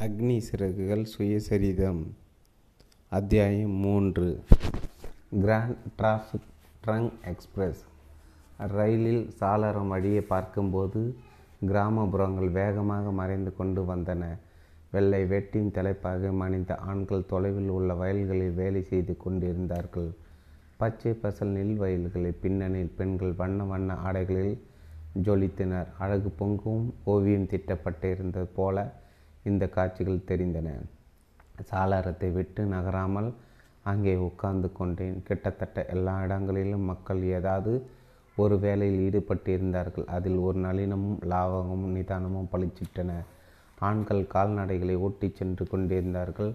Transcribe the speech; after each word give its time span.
அக்னி 0.00 0.38
சிறகுகள் 0.38 1.06
சுயசரிதம். 1.18 2.06
அத்தியாயம் 3.08 3.70
மூன்று. 3.70 4.42
Grand 5.40 5.76
traffic 5.98 6.48
trunk 6.86 7.12
express. 7.24 7.84
ரயிலில் 8.58 9.30
சாளரம் 9.40 9.88
வழியே 9.88 10.20
பார்க்கும்போது 10.20 11.16
கிராமப்புறங்கள் 11.66 12.50
வேகமாக 12.50 13.12
மறைந்து 13.12 13.56
கொண்டு 13.56 13.82
வந்தன. 13.82 14.38
வெள்ளை 14.90 15.24
வெட்டின் 15.24 15.70
தலைப்பாக 15.70 16.32
மணிந்த 16.32 16.76
ஆண்கள் 16.76 17.26
தொலைவில் 17.26 17.68
உள்ள 17.68 17.94
வயல்களில் 17.94 18.52
வேலை 18.52 18.82
செய்து 18.82 19.16
கொண்டிருந்தார்கள். 19.16 20.10
பச்சை 20.76 21.12
பசல் 21.22 21.54
நெல் 21.56 21.76
வயல்களை 21.76 22.32
பின்னணியில் 22.32 22.94
பெண்கள் 22.96 23.32
வண்ண 23.32 23.64
வண்ண 23.64 23.94
ஆடைகளில் 23.94 24.58
ஜொலித்தனர். 25.22 25.86
அழகு 25.98 26.28
பொங்கும் 26.28 26.94
ஓவியம் 27.04 27.48
திட்டப்பட்டிருந்தது 27.48 28.46
போல 28.54 29.04
இந்த 29.50 29.64
காட்சிகள் 29.76 30.26
தெரிந்தன. 30.30 30.68
சாளரத்தை 31.70 32.28
விட்டு 32.32 32.62
நகராமல் 32.64 33.28
அங்கே 33.90 34.14
உட்கார்ந்து 34.28 34.68
கொண்டேன். 34.72 35.18
கிட்டத்தட்ட 35.22 35.84
எல்லா 35.94 36.14
இடங்களிலும் 36.24 36.88
மக்கள் 36.90 37.22
ஏதாவது 37.38 37.72
ஒரு 38.36 38.54
வேலையில் 38.58 39.02
ஈடுபட்டிருந்தார்கள். 39.06 40.06
அதில் 40.16 40.38
ஒரு 40.46 40.58
நளினமும் 40.58 41.18
லாவகமும் 41.32 41.94
நிதானமும் 41.96 42.50
பளிச்சிட்டன. 42.52 43.12
ஆண்கள் 43.78 44.22
கால்நடைகளை 44.34 44.96
ஓட்டிச் 44.96 45.38
சென்று 45.38 45.64
கொண்டிருந்தார்கள். 45.66 46.52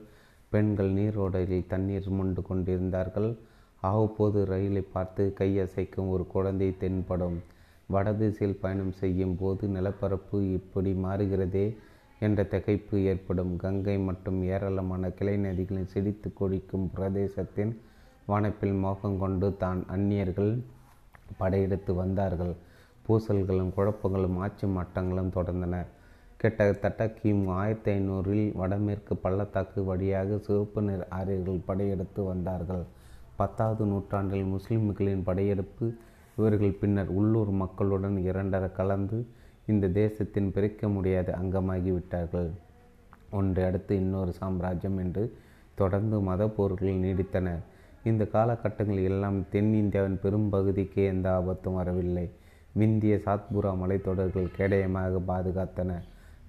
பெண்கள் 0.49 0.91
நீரோடையில் 0.91 1.67
தண்ணீர் 1.67 2.09
மொண்டு 2.09 2.41
கொண்டிருந்தார்கள். 2.41 3.29
அவ்வப்போது 3.81 4.39
ரயிலை 4.45 4.83
பார்த்து 4.95 5.23
கையசைக்கும் 5.39 6.09
ஒரு 6.09 6.23
குழந்தை 6.27 6.69
தென்படும். 6.77 7.37
வடதிசையில் 7.89 8.61
பயணம் 8.63 8.91
செய்யும் 8.91 9.37
போது 9.37 9.63
நிலப்பரப்பு 9.67 10.37
இப்படி 10.51 10.91
மாறுகிறதே. 11.05 11.65
என்ற 12.25 12.41
திகைப்பு 12.53 12.95
ஏற்படும். 13.11 13.53
கங்கை 13.63 13.95
மற்றும் 14.07 14.39
ஏராளமான 14.53 15.09
கிளை 15.19 15.35
நதிகளில் 15.37 15.91
சிரித்து 15.93 16.29
கொழிக்கும் 16.33 16.85
பிரதேசத்தின் 16.95 17.73
வனப்பில் 18.27 18.77
மோகம் 18.83 19.17
கொண்டு 19.17 19.47
தான் 19.57 19.79
அந்நியர்கள் 19.95 20.51
படையெடுத்து 21.39 21.91
வந்தார்கள். 21.93 22.53
பூசல்களும் 23.05 23.73
குழப்பங்களும் 23.77 24.37
ஆட்சி 24.45 24.65
மட்டங்களும் 24.77 25.33
தொடர்ந்தன. 25.37 25.75
கிட்டத்தட்ட 26.37 27.05
கிமு 27.17 27.47
ஆயிரத்தி 27.53 27.89
ஐநூறில் 27.91 28.45
வடமேற்கு 28.53 29.13
பள்ளத்தாக்கு 29.15 29.79
வழியாக 29.89 30.37
சிவப்பு 30.37 30.81
நிற 30.81 31.01
ஆரியர்கள் 31.17 31.65
படையெடுத்து 31.65 32.21
வந்தார்கள். 32.23 32.83
பத்தாவது 33.39 33.83
நூற்றாண்டில் 33.85 34.47
முஸ்லிம்களின் 34.53 35.23
படையெடுப்பு 35.27 35.85
இவர்கள் 36.37 36.79
பின்னர் 36.81 37.11
உள்ளூர் 37.19 37.51
மக்களுடன் 37.61 38.17
இரண்டர 38.29 38.65
கலந்து 38.71 39.19
இந்த 39.71 39.87
தேசத்தின் 40.01 40.51
பிரிக்க 40.51 40.89
முடியாத 40.89 41.29
அங்கமாகிவிட்டார்கள். 41.41 42.49
ஒன்றை 43.31 43.63
அடுத்து 43.65 43.95
இன்னொரு 43.95 44.31
சாம்ராஜ்யம் 44.31 44.97
என்று 44.97 45.23
தொடர்ந்து 45.75 46.17
மத 46.19 46.47
போர்கள் 46.47 47.01
நீடித்தன. 47.03 47.49
இந்த 48.03 48.23
காலகட்டங்களில் 48.33 49.09
எல்லாம் 49.13 49.37
தென்னிந்தியாவின் 49.51 50.21
பெரும்பகுதிக்கே 50.23 51.03
எந்த 51.05 51.27
ஆபத்தும் 51.33 51.73
வரவில்லை. 51.73 52.25
விந்திய 52.73 53.15
சாத்புரா 53.25 53.71
மலைத்தொடர்கள் 53.81 54.53
கேடயமாக 54.57 55.21
பாதுகாத்தன. 55.27 55.91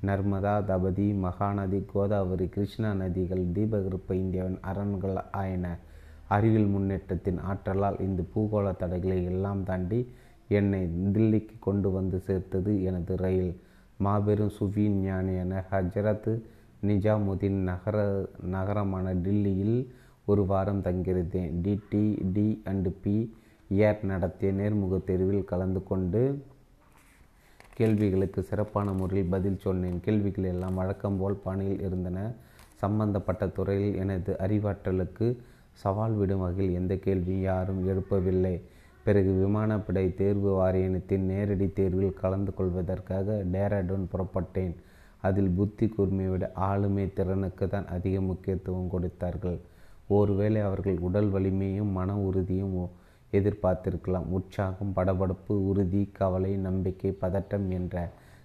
நர்மதா 0.07 0.55
தபதி 0.65 1.07
மகாநதி 1.23 1.81
கோதாவரி 1.93 2.47
கிருஷ்ணா 2.49 2.91
நதிகள் 2.93 3.45
தீபகிருப்ப 3.57 4.15
இந்தியாவின் 4.15 4.59
அரண்கள் 4.61 5.19
ஆயின. 5.33 5.67
அறிவியல் 6.29 6.73
முன்னேற்றத்தின் 6.75 7.41
ஆற்றலால் 7.51 7.99
இந்த 8.01 8.23
பூகோள 8.35 8.67
தடைகளை 8.77 9.19
எல்லாம் 9.25 9.63
தாண்டி 9.65 10.01
என்னை 10.53 10.81
தில்லிக்கு 11.15 11.57
கொண்டு 11.59 11.89
வந்து 11.91 12.19
சேர்த்தது 12.21 12.73
எனது 12.83 13.17
ரயில். 13.17 13.53
மாபெரும் 13.97 14.55
சுஃபி 14.61 14.85
என 15.41 15.65
ஹஜரத் 15.71 16.31
நிஜாமுதீன் 16.87 17.61
நகர 17.71 17.97
நகரமான 18.55 19.13
டில்லியில் 19.25 19.77
ஒரு 20.25 20.43
வாரம் 20.47 20.83
தங்கியிருந்தேன். 20.83 21.53
DT 21.65 22.05
D 22.33 22.47
and 22.71 22.91
P 23.03 23.17
air 23.69 24.01
நடத்திய 24.05 24.53
நேர்முக 24.53 24.97
தேர்வில் 25.05 25.45
கலந்து 25.45 25.83
கொண்டு 25.83 26.23
கேள்விகளுக்கு 27.75 28.41
சிறப்பான 28.43 28.93
முறையில் 28.93 29.31
பதில் 29.31 29.59
சொன்னேன். 29.59 30.01
கேள்விகள் 30.01 30.45
எல்லாம் 30.45 30.75
வழக்கம் 30.75 31.19
போல் 31.19 31.43
பாணியில் 31.45 31.81
இருந்தன. 31.81 32.19
சம்பந்தப்பட்ட 32.83 33.47
துறையில் 33.57 33.97
எனது 33.97 34.33
அறிவாற்றலுக்கு 34.39 35.27
சவால் 35.83 36.13
விடும் 36.13 36.45
வகையில் 36.47 36.75
எந்த 36.75 36.95
கேள்வியும் 36.97 37.43
யாரும் 37.43 37.83
எழுப்பவில்லை. 37.89 38.55
பிறகு 39.05 39.31
விமானப்படை 39.33 40.15
தேர்வு 40.15 40.51
வாரியத்தின் 40.53 41.25
நேரடி 41.25 41.67
தேர்வில் 41.73 42.19
கலந்து 42.23 42.55
கொள்வதற்காக 42.55 43.43
டேராடூன் 43.53 44.05
புறப்பட்டேன். 44.13 44.75
அதில் 45.21 45.51
புத்தி 45.57 45.87
கூர்மையை 45.87 46.31
விட 46.31 46.45
ஆளுமை 46.69 47.05
திறனுக்கு 47.13 47.69
தான் 47.69 47.87
அதிக 47.87 48.21
முக்கியத்துவம் 48.21 48.89
கொடுத்தார்கள். 48.89 49.59
ஒருவேளை 50.09 50.61
அவர்கள் 50.61 50.99
உடல் 50.99 51.31
வலிமையும் 51.31 51.91
மன 51.99 52.17
உறுதியும் 52.19 52.75
எதிர்பார்த்திருக்கலாம். 53.33 54.27
உற்சாகம் 54.39 54.95
படபடப்பு 54.97 55.55
உறுதி 55.71 56.03
கவலை 56.13 56.53
நம்பிக்கை 56.57 57.13
பதட்டம் 57.21 57.69
என்ற 57.69 57.97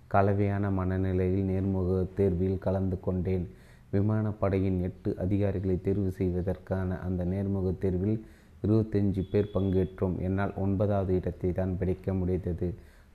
கலவையான 0.07 0.69
மனநிலையில் 0.69 1.47
நேர்முக 1.49 2.07
தேர்வில் 2.15 2.63
கலந்து 2.65 2.99
கொண்டேன். 2.99 3.45
விமானப்படையின் 3.93 4.79
எட்டு 4.81 5.09
அதிகாரிகளை 5.17 5.77
தேர்வு 5.81 6.11
செய்வதற்கான 6.11 6.99
அந்த 7.07 7.21
நேர்முக 7.25 7.67
தேர்வில் 7.79 8.17
இருபத்தஞ்சு 8.63 9.21
பேர் 9.31 9.53
பங்கேற்றோம். 9.53 10.15
என்னால் 10.19 10.53
ஒன்பதாவது 10.55 11.13
இடத்தை 11.15 11.51
தான் 11.51 11.77
பிடிக்க 11.77 12.13
முடிந்தது. 12.13 12.67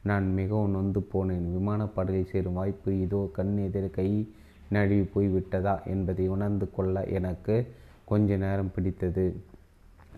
நான் 0.03 0.27
மிகவும் 0.35 0.75
நொந்து 0.77 1.01
போனேன். 1.13 1.47
விமானப்படையில் 1.57 2.31
சேரும் 2.33 2.59
வாய்ப்பு 2.61 2.93
இதோ 3.01 3.21
கண் 3.33 3.57
எதிர 3.67 3.87
கை 3.91 4.09
நழுவி 4.69 5.05
போய்விட்டதா 5.15 5.75
என்பதை 5.85 6.27
உணர்ந்து 6.29 6.67
கொள்ள 6.71 7.05
எனக்கு 7.19 7.57
கொஞ்ச 8.05 8.37
நேரம் 8.37 8.73
பிடித்தது. 8.75 9.25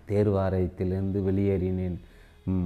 தேர்வாரயத்திலிருந்து 0.09 1.19
வெளியேறினேன். 1.29 1.97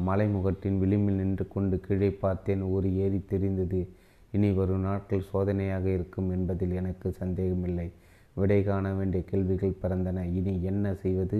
மலைமுகட்டின் 0.08 0.78
விளிம்பில் 0.78 1.18
நின்று 1.20 1.44
கொண்டு 1.48 1.76
கீழே 1.80 2.10
பார்த்தேன். 2.10 2.62
ஒரு 2.74 2.88
ஏரி 3.04 3.20
தெரிந்தது. 3.32 3.80
இனி 4.32 4.48
வரும் 4.52 4.80
நாட்கள் 4.80 5.28
சோதனையாக 5.32 5.86
இருக்கும் 5.96 6.30
என்பதில் 6.30 6.74
எனக்கு 6.80 7.08
சந்தேகமில்லை. 7.12 7.88
விடை 8.34 8.58
காண 8.64 8.92
வேண்டிய 8.92 9.22
கேள்விகள் 9.30 9.80
பிறந்தன. 9.82 10.24
இனி 10.38 10.54
என்ன 10.62 10.94
செய்வது? 10.94 11.38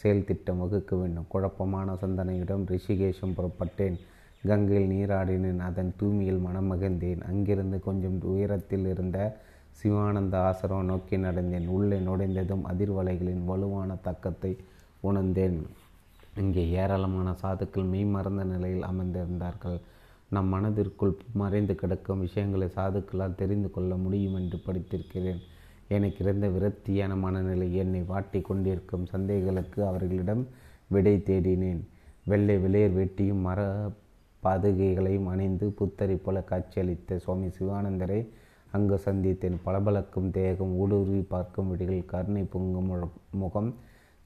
செயல் 0.00 0.26
திட்டம் 0.28 0.58
வகுக்க 0.58 0.92
வேண்டும். 0.96 1.28
குழப்பமான 1.28 1.94
சிந்தனையுடன் 2.02 2.64
ரிஷிகேஷம் 2.72 3.36
புறப்பட்டேன். 3.38 3.96
கங்கையில் 4.46 4.90
நீராடினேன். 4.92 5.60
அதன் 5.68 5.92
தூய்மையில் 6.00 6.40
மனம் 6.40 6.68
மகிழ்ந்தேன். 6.72 7.22
அங்கிருந்து 7.30 7.78
கொஞ்சம் 7.80 8.18
உயரத்தில் 8.32 8.86
இருந்த 8.86 9.18
சிவானந்த 9.80 10.36
ஆசிரமம் 10.48 10.90
நோக்கி 10.90 11.16
நடந்தேன். 11.16 11.66
உள்ளே 11.66 11.98
நுழைந்ததும் 11.98 12.64
அதிர்வலைகளின் 12.64 13.44
வலுவான 13.44 13.96
தக்கத்தை 14.06 14.52
உணர்ந்தேன். 15.00 15.58
இங்கே 16.36 16.62
ஏராளமான 16.80 17.28
சாதுக்கள் 17.42 17.92
மெய்மறந்த 17.94 18.42
நிலையில் 18.44 18.88
அமர்ந்திருந்தார்கள். 18.90 19.78
நம் 20.30 20.50
மனதிற்குள் 20.54 21.14
மறைந்து 21.32 21.74
கிடக்கும் 21.74 22.20
விஷயங்களை 22.20 22.68
சாதுக்களால் 22.76 23.38
தெரிந்து 23.42 23.68
கொள்ள 23.70 23.92
முடியும் 23.96 24.34
என்று 24.34 24.58
படித்திருக்கிறேன். 24.66 25.40
எனக்கு 25.88 26.24
இருந்த 26.24 26.46
விரக்தியான 26.48 27.12
மனநிலை 27.16 27.74
என்னை 27.74 28.02
வாட்டி 28.02 28.40
கொண்டிருக்கும் 28.40 29.06
சந்தேகங்களுக்கு 29.12 29.80
அவர்களிடம் 29.90 30.42
விடை 30.88 31.14
தேடினேன். 31.28 31.80
வெள்ளை 32.24 32.56
வெளியர் 32.58 32.96
வெட்டியும் 32.96 33.44
மர 33.46 33.60
பாதுகைகளையும் 34.42 35.26
அணிந்து 35.26 35.66
புத்தரை 35.78 36.16
போல 36.16 36.42
காட்சியளித்த 36.50 37.16
சுவாமி 37.16 37.48
சிவானந்தரை 37.58 38.20
அங்கு 38.72 38.96
சந்தித்தேன். 39.04 39.56
பளபளக்கும் 39.64 40.30
தேகம் 40.30 40.74
ஊடுருவி 40.74 41.22
பார்க்கும் 41.34 41.70
விடிகள் 41.70 42.10
கருணை 42.12 42.42
பொங்கும் 42.42 42.90
முகம் 43.42 43.70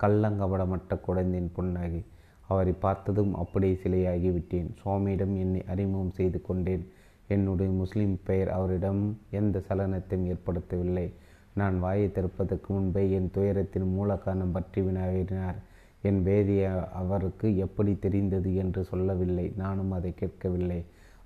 கள்ளங்கபடமற்ற 0.00 1.00
குழந்தையின் 1.00 1.52
பொன்னாகி 1.56 2.02
அவரை 2.48 2.72
பார்த்ததும் 2.72 3.34
அப்படியே 3.34 3.74
சிலையாகி 3.82 4.30
விட்டேன் 4.32 4.70
சுவாமியிடம் 4.84 5.34
என்னை 5.44 5.60
அறிமுகம் 5.66 6.16
செய்து 6.18 6.38
கொண்டேன். 6.42 6.84
என்னுடைய 7.28 7.72
முஸ்லிம் 7.72 8.14
பெயர் 8.24 8.50
அவரிடம் 8.50 9.02
எந்த 9.30 9.62
சலனத்தையும் 9.68 10.28
ஏற்படுத்தவில்லை. 10.32 11.06
நான் 11.54 11.76
வாயை 11.78 12.08
திறப்பதற்கு 12.12 12.68
முன்பே 12.68 13.02
என் 13.10 13.30
துயரத்தின் 13.30 13.88
மூல 13.94 14.16
காரணம் 14.16 14.52
பற்றி 14.52 14.80
வினாவினார். 14.80 15.58
என் 16.02 16.20
வேதியை 16.26 16.68
அவருக்கு 16.92 17.56
எப்படி 17.56 17.92
தெரிந்தது 17.98 18.54
என்று 18.54 18.84
சொல்லவில்லை. 18.84 19.52
நானும் 19.56 19.90
அதை 19.90 20.12
கேட்கவில்லை. 20.14 20.80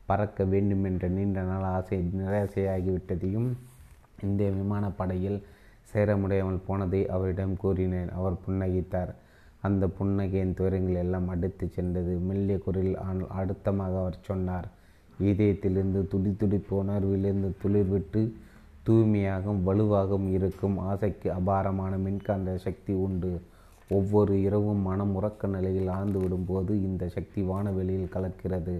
பறக்க 0.06 0.44
வேண்டும் 0.44 0.84
என்ற 0.84 1.08
நீண்ட 1.08 1.43
நாள் 1.43 1.67
ஆசை 1.76 1.99
நிராசையாகிவிட்டதையும் 2.19 3.50
இந்திய 4.23 4.49
விமானப்படையில் 4.50 5.38
சேர 5.82 6.17
முடியாமல் 6.17 6.64
போனதை 6.67 7.00
அவரிடம் 7.08 7.56
கூறினேன். 7.56 8.11
அவர் 8.11 8.43
புன்னகித்தார். 8.46 9.12
அந்த 9.61 9.84
புன்னகையின் 9.99 10.55
துயரங்கள் 10.55 10.94
எல்லாம் 10.94 11.28
அடுத்து 11.28 11.67
சென்றது. 11.69 12.12
மெல்லிய 12.19 12.58
குரலில் 12.58 12.99
ஆனால் 12.99 13.32
அழுத்தமாக 13.38 13.94
அவர் 13.99 14.19
சொன்னார். 14.20 14.69
இதயத்திலிருந்து 15.20 16.00
துடி 16.08 16.32
துடிப்பு 16.37 16.73
உணர்விலிருந்து 16.84 17.50
துளிர் 17.62 17.88
விட்டு 17.88 18.23
தூய்மையாகவும் 18.87 19.62
வலுவாகவும் 19.69 20.29
இருக்கும். 20.37 20.79
ஆசைக்கு 20.79 21.29
அபாரமான 21.33 21.97
மின்காந்த 21.97 22.56
சக்தி 22.56 22.94
உண்டு. 23.06 23.33
ஒவ்வொரு 23.88 24.35
இரவும் 24.43 24.83
மனம் 24.88 25.12
உறக்க 25.19 25.47
நிலையில் 25.47 25.88
ஆழ்ந்து 25.88 26.19
விடும்போது 26.21 26.73
இந்த 26.88 27.05
சக்தி 27.09 27.43
வானவெளியில் 27.43 28.12
கலக்கிறது. 28.15 28.75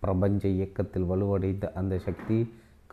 பிரபஞ்ச 0.00 0.48
இயக்கத்தில் 0.48 1.08
வலுவடைந்த 1.10 1.66
அந்த 1.72 1.94
சக்தி 1.98 2.38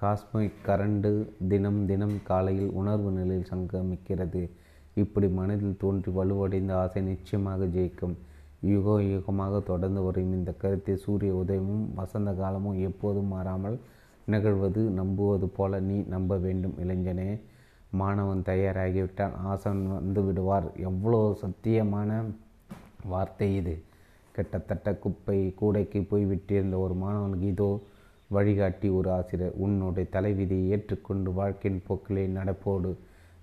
காஸ்மிக் 0.02 0.60
கரண்டு 0.68 1.12
தினம் 1.48 1.86
தினம் 1.86 2.18
காலையில் 2.24 2.72
உணர்வு 2.72 3.12
நிலையில் 3.12 3.50
சங்கமிக்கிறது. 3.54 4.44
இப்படி 4.94 5.28
மனதில் 5.40 5.80
தோன்றி 5.80 6.12
வலுவடைந்த 6.12 6.72
ஆசை 6.74 7.02
நிச்சயமாக 7.02 7.66
ஜெயிக்கும். 7.76 8.16
யுக 8.72 8.98
யுகமாக 9.02 9.64
தொடர்ந்து 9.64 10.02
வரும் 10.04 10.34
இந்த 10.34 10.52
கருத்தை 10.62 10.94
சூரிய 10.96 11.32
உதயமும் 11.34 11.86
வசந்த 11.96 12.32
காலமும் 12.32 12.78
எப்போதும் 12.80 13.32
மாறாமல் 13.36 13.78
நிகழ்வது 14.26 14.82
நம்புவது 14.90 15.48
போல 15.48 15.80
நீ 15.80 15.98
நம்ப 16.08 16.38
வேண்டும் 16.38 16.76
இளைஞனே. 16.84 17.40
மாணவன் 17.92 18.44
தயாராகிவிட்டால் 18.46 19.34
ஆசன் 19.52 19.82
வந்து 19.88 20.22
விடுவார். 20.24 20.68
எவ்வளோ 20.76 21.38
சத்தியமான 21.42 22.24
வார்த்தை 23.06 23.56
இது. 23.56 23.84
கிட்டத்தட்ட 24.32 24.96
குப்பை 24.96 25.54
கூடைக்கு 25.54 26.02
போய் 26.02 26.26
விட்டிருந்த 26.26 26.78
ஒரு 26.78 26.94
மாணவனுக்கு 26.94 27.48
இதோ 27.48 27.82
வழிகாட்டி 28.28 28.90
ஒரு 28.90 29.12
ஆசிரியர். 29.12 29.54
உன்னுடைய 29.56 30.10
தலைவிதியை 30.10 30.70
ஏற்றுக்கொண்டு 30.70 31.32
வாழ்க்கையின் 31.34 31.84
போக்கிலே 31.88 32.26
நடப்போடு 32.28 32.98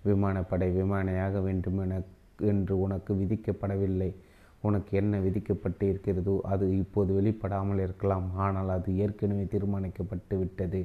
விமானப்படை 0.05 0.69
விமானியாக 0.81 1.43
வேண்டும் 1.43 1.79
என 1.79 2.01
என்று 2.41 2.81
உனக்கு 2.81 3.15
விதிக்கப்படவில்லை. 3.15 4.11
உனக்கு 4.63 4.97
என்ன 4.97 5.19
விதிக்கப்பட்டு 5.19 5.85
இருக்கிறதோ 5.89 6.35
அது 6.53 6.65
இப்போது 6.79 7.11
வெளிப்படாமல் 7.19 7.83
இருக்கலாம். 7.87 8.27
ஆனால் 8.35 8.69
அது 8.69 8.97
ஏற்கனவே 8.97 9.45
தீர்மானிக்கப்பட்டு 9.55 10.39
விட்டது. 10.39 10.81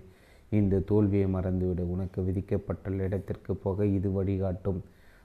இந்த 0.49 0.83
தோல்வியை 0.89 1.27
மறந்துவிடு. 1.27 1.83
உனக்கு 1.95 2.21
விதிக்கப்பட்டுள்ள 2.21 2.99
இடத்திற்கு 3.07 3.55
போக 3.55 3.85
இது 3.97 4.11
வழிகாட்டும். 4.11 4.81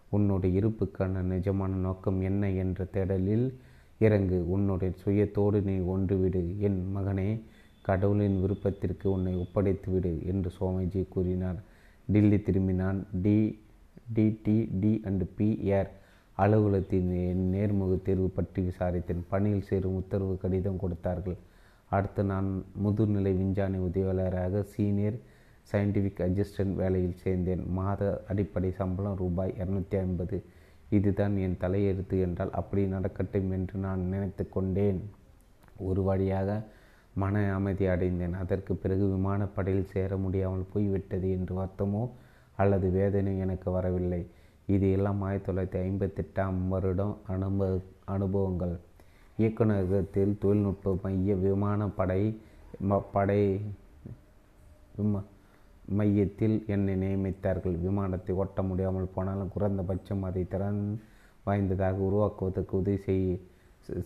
உன்னுடைய 0.09 0.61
இருப்புக்கான 0.61 1.23
நிஜமான 1.33 1.73
நோக்கம் 1.87 2.21
என்ன 2.21 2.51
என்ற 2.63 2.87
தேடலில் 2.95 3.47
இறங்கு. 3.99 4.39
உன்னுடைய 4.49 4.93
சுயத்தோடு 5.03 5.59
நீ 5.63 5.77
ஒன்றுவிடு. 5.95 6.43
என் 6.59 6.81
மகனே 6.97 7.29
கடவுளின் 7.83 8.41
விருப்பத்திற்கு 8.41 9.07
உன்னை 9.13 9.35
ஒப்படைத்து 9.35 9.89
விடு 9.93 10.13
என்று 10.33 10.51
சுவாமிஜி 10.59 11.03
கூறினார். 11.09 11.61
டில்லி 12.09 12.39
திரும்பினான். 12.47 12.99
D 13.23 13.39
DT 14.15 14.59
D 14.81 14.93
and 15.09 15.25
P 15.37 15.49
air 15.77 15.91
அலுவலகத்தின் 16.43 17.11
நேர்முக 17.55 17.95
தேர்வு 18.07 18.29
பற்றி 18.37 18.61
விசாரித்தேன். 18.69 19.23
பணியில் 19.31 19.67
சேரும் 19.71 19.99
உத்தரவு 20.01 20.35
கடிதம் 20.45 20.81
கொடுத்தார்கள். 20.83 21.39
அடுத்து 21.97 22.23
நான் 22.33 22.49
முதுநிலை 22.85 23.33
விஞ்ஞானி 23.41 23.79
உதவியாளராக 23.89 24.63
சீனியர் 24.75 25.19
சயின்டிஃபிக் 25.71 26.23
அசிஸ்டன்ட் 26.27 26.75
வேலையில் 26.81 27.21
சேர்ந்தேன். 27.25 27.65
மாத 27.79 28.11
அடிப்படை 28.31 28.71
சம்பளம் 28.81 29.19
ரூபாய் 29.23 29.57
இரநூத்தி 29.61 29.97
ஐம்பது. 30.05 30.39
இதுதான் 30.99 31.35
என் 31.45 31.61
தலையெழுத்து 31.63 32.17
என்றால் 32.27 32.57
அப்படி 32.61 32.83
நடக்கட்டும் 32.97 33.51
என்று 33.57 33.77
நான் 33.87 34.01
நினைத்து 34.13 34.45
கொண்டேன். 34.57 35.01
ஒரு 35.89 36.01
வழியாக 36.09 36.51
மன 37.23 37.43
அமைதி 37.59 37.85
அடைந்தேன். 37.93 38.35
அதற்கு 38.43 38.73
பிறகு 38.83 39.05
விமானப்படையில் 39.15 39.91
சேர 39.93 40.17
முடியாமல் 40.25 40.71
போய்விட்டது 40.73 41.29
என்று 41.37 41.55
வருத்தமோ 41.61 42.03
அல்லது 42.63 42.87
வேதனை 42.99 43.33
எனக்கு 43.45 43.69
வரவில்லை. 43.77 44.23
இது 44.67 44.87
எல்லாம் 44.97 45.21
ஆயிரத்தி 45.27 45.49
தொள்ளாயிரத்தி 45.49 45.81
ஐம்பத்தெட்டாம் 45.87 46.59
வருடம் 46.73 47.15
அனுபவ 47.35 47.69
அனுபவங்கள். 48.15 48.75
இயக்குநரகத்தில் 49.39 50.33
தொழில்நுட்ப 50.43 50.95
மைய 51.05 51.35
விமானப்படை 51.45 52.23
படை 53.15 53.43
விமா 54.97 55.21
மையத்தில் 55.99 56.57
என்னை 56.75 56.95
நியமித்தார்கள். 57.03 57.77
விமானத்தை 57.87 58.35
ஓட்ட 58.43 58.63
முடியாமல் 58.71 59.13
போனாலும் 59.15 59.53
குறைந்தபட்சம் 59.55 60.23
அதை 60.29 60.43
திறன் 60.53 60.83
வாய்ந்ததாக 61.47 61.99
உருவாக்குவதற்கு 62.09 62.75
உதவி 62.81 62.99
செய் 63.07 63.25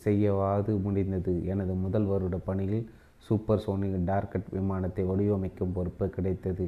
செய்யவாது 0.05 0.73
முடிந்தது. 0.85 1.33
எனது 1.53 1.73
முதல் 1.85 2.09
வருட 2.12 2.37
பணியில் 2.49 2.81
சூப்பர் 3.27 3.62
சோனிக் 3.65 3.99
டார்கட் 4.11 4.49
விமானத்தை 4.56 5.05
வடிவமைக்கும் 5.11 5.75
பொறுப்பு 5.77 6.06
கிடைத்தது. 6.17 6.65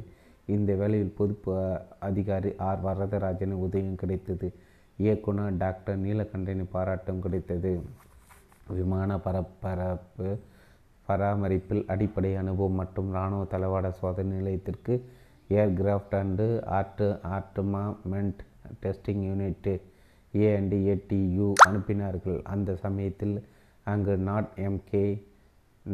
இந்த 0.55 0.71
வேலையில் 0.81 1.15
பொதுப்பு 1.17 1.53
அதிகாரி 1.99 2.51
ஆர். 2.69 2.83
வரதராஜனின் 2.85 3.63
உதவியும் 3.65 4.01
கிடைத்தது. 4.01 4.47
இயக்குனர் 4.97 5.57
டாக்டர் 5.57 6.01
நீலகண்டனின் 6.03 6.73
பாராட்டும் 6.75 7.21
கிடைத்தது. 7.21 7.71
விமான 8.77 9.19
பரப்பரப்பு 9.25 10.29
பராமரிப்பில் 11.07 11.83
அடிப்படை 11.87 12.31
அனுபவம் 12.35 12.79
மற்றும் 12.79 13.09
இராணுவ 13.09 13.43
தளவாட 13.51 13.89
சோதனை 13.99 14.31
நிலையத்திற்கு 14.37 14.93
aircraft 15.49 16.15
and 16.21 16.47
art 16.77 17.03
armament 17.35 18.41
testing 18.81 19.23
unit 19.29 19.73
A 20.35 20.47
and 20.59 20.77
ATU 20.93 21.53
அனுப்பினார்கள். 21.67 22.39
அந்த 22.43 22.75
சமயத்தில் 22.85 23.35
அங்கு 23.83 24.17
Gnat 24.29 24.49
MK 24.55 25.05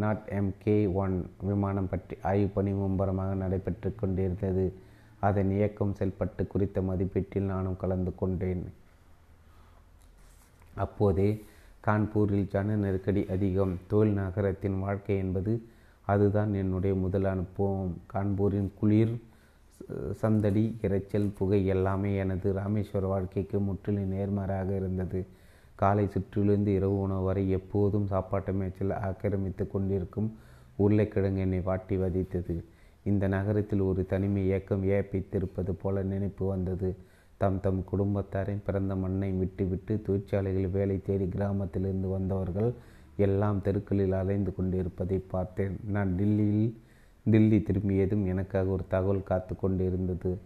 Gnat 0.02 0.24
MK 0.40 0.76
one 1.02 1.16
விமானம் 1.50 1.90
பற்றி 1.92 2.16
ஆய்வு 2.30 2.50
பணி 2.56 2.72
மும்பரமாக 2.74 3.32
நடைபெற்று 3.42 3.90
கொண்டிருந்தது. 3.96 4.66
அதன் 5.28 5.52
இயக்கம் 5.58 5.96
செயல்பட்டு 5.98 6.44
குறித்த 6.54 6.82
மதிப்பீட்டில் 6.82 7.52
நானும் 7.52 7.82
கலந்து 7.84 8.12
கொண்டேன். 8.22 8.64
அப்போதே 10.86 11.30
கான்பூரில் 11.88 12.50
ஜன 12.54 12.76
நெருக்கடி 12.84 13.22
அதிகம். 13.36 13.74
தொழில் 13.92 14.18
நகரத்தின் 14.22 14.80
வாழ்க்கை 14.80 15.16
என்பது 15.18 15.54
அதுதான் 16.14 16.52
என்னுடைய 16.62 16.94
முதல் 17.04 17.28
அனுபவம். 17.34 17.94
கான்பூரின் 18.14 18.72
குளிர் 18.80 19.14
சந்தடி 20.22 20.64
இரைச்சல் 20.86 21.34
புகை 21.38 21.60
எல்லாமே 21.74 22.12
எனது 22.24 22.48
ராமேஸ்வர 22.60 23.06
வாழ்க்கைக்கு 23.14 23.58
முற்றிலும் 23.60 24.14
நேர்மாறாக 24.16 24.70
இருந்தது. 24.76 25.22
காலை 25.76 26.06
சுற்றிலிருந்து 26.06 26.68
இரவு 26.68 27.00
உணவு 27.00 27.24
வரை 27.24 27.50
எப்போதும் 27.50 28.08
சாப்பாட்டு 28.08 28.54
மேய்ச்சல் 28.54 28.92
ஆக்கிரமித்து 28.92 29.68
கொண்டிருக்கும் 29.68 30.38
உருளைக்கிழங்கு 30.76 31.40
என்னை 31.40 31.62
வாட்டி 31.62 31.98
வதித்தது. 31.98 32.64
இந்த 33.04 33.28
நகரத்தில் 33.28 33.80
ஒரு 33.80 34.06
தனிமை 34.06 34.44
இயக்கம் 34.44 34.84
ஏப்பித்திருப்பது 34.84 35.72
போல 35.82 36.04
நினைப்பு 36.04 36.48
வந்தது. 36.48 36.96
தம் 37.38 37.60
தம் 37.60 37.86
குடும்பத்தாரை 37.92 38.58
பிறந்த 38.66 38.96
மண்ணை 38.96 39.32
விட்டுவிட்டு 39.32 40.02
தொழிற்சாலைகளில் 40.02 40.72
வேலை 40.72 41.02
தேடி 41.02 41.28
கிராமத்திலிருந்து 41.28 42.08
வந்தவர்கள் 42.08 42.72
எல்லாம் 43.18 43.62
தெருக்களில் 43.62 44.12
அலைந்து 44.12 44.56
கொண்டிருப்பதை 44.56 45.18
பார்த்தேன். 45.28 45.80
நான் 45.88 46.16
டில்லியில் 46.16 46.78
டில்லி 47.24 47.62
திரும்பியதும் 47.62 48.26
எனக்காக 48.26 48.68
ஒரு 48.70 48.84
தகவல் 48.88 49.24
காத்து 49.24 49.56
கொண்டிருந்தது. 49.56 50.38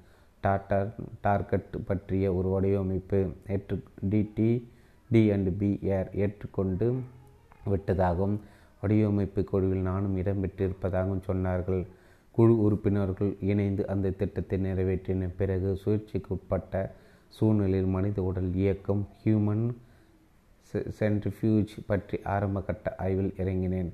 டாட்டா 0.43 0.93
டார்கெட் 1.21 1.85
பற்றிய 1.85 2.33
ஒரு 2.33 2.49
வடிவமைப்பு. 2.49 3.27
நேற்று 3.47 3.83
DT 4.09 4.63
D 5.09 5.21
and 5.35 5.49
P 5.59 5.69
air 5.95 6.09
ஏற்றுக்கொண்டு 6.23 6.87
விட்டதாகவும் 7.71 8.37
வடிவமைப்பு 8.81 9.41
குழுவில் 9.51 9.87
நானும் 9.89 10.17
இடம்பெற்றிருப்பதாகவும் 10.21 11.25
சொன்னார்கள். 11.29 11.83
குழு 12.35 12.55
உறுப்பினர்கள் 12.65 13.31
இணைந்து 13.51 13.83
அந்த 13.93 14.13
திட்டத்தை 14.19 14.57
நிறைவேற்றின 14.65 15.29
பிறகு 15.39 15.69
சுழற்சிக்கு 15.83 16.31
உட்பட்ட 16.35 16.81
சூழ்நிலையில் 17.37 17.93
மனித 17.95 18.17
உடல் 18.29 18.51
இயக்கம் 18.61 19.03
ஹியூமன் 19.21 19.65
சென்ட்ரிஃபியூஜ் 20.99 21.73
பற்றி 21.89 22.17
ஆரம்ப 22.33 22.61
கட்ட 22.67 22.87
ஆய்வில் 23.05 23.33
இறங்கினேன். 23.41 23.89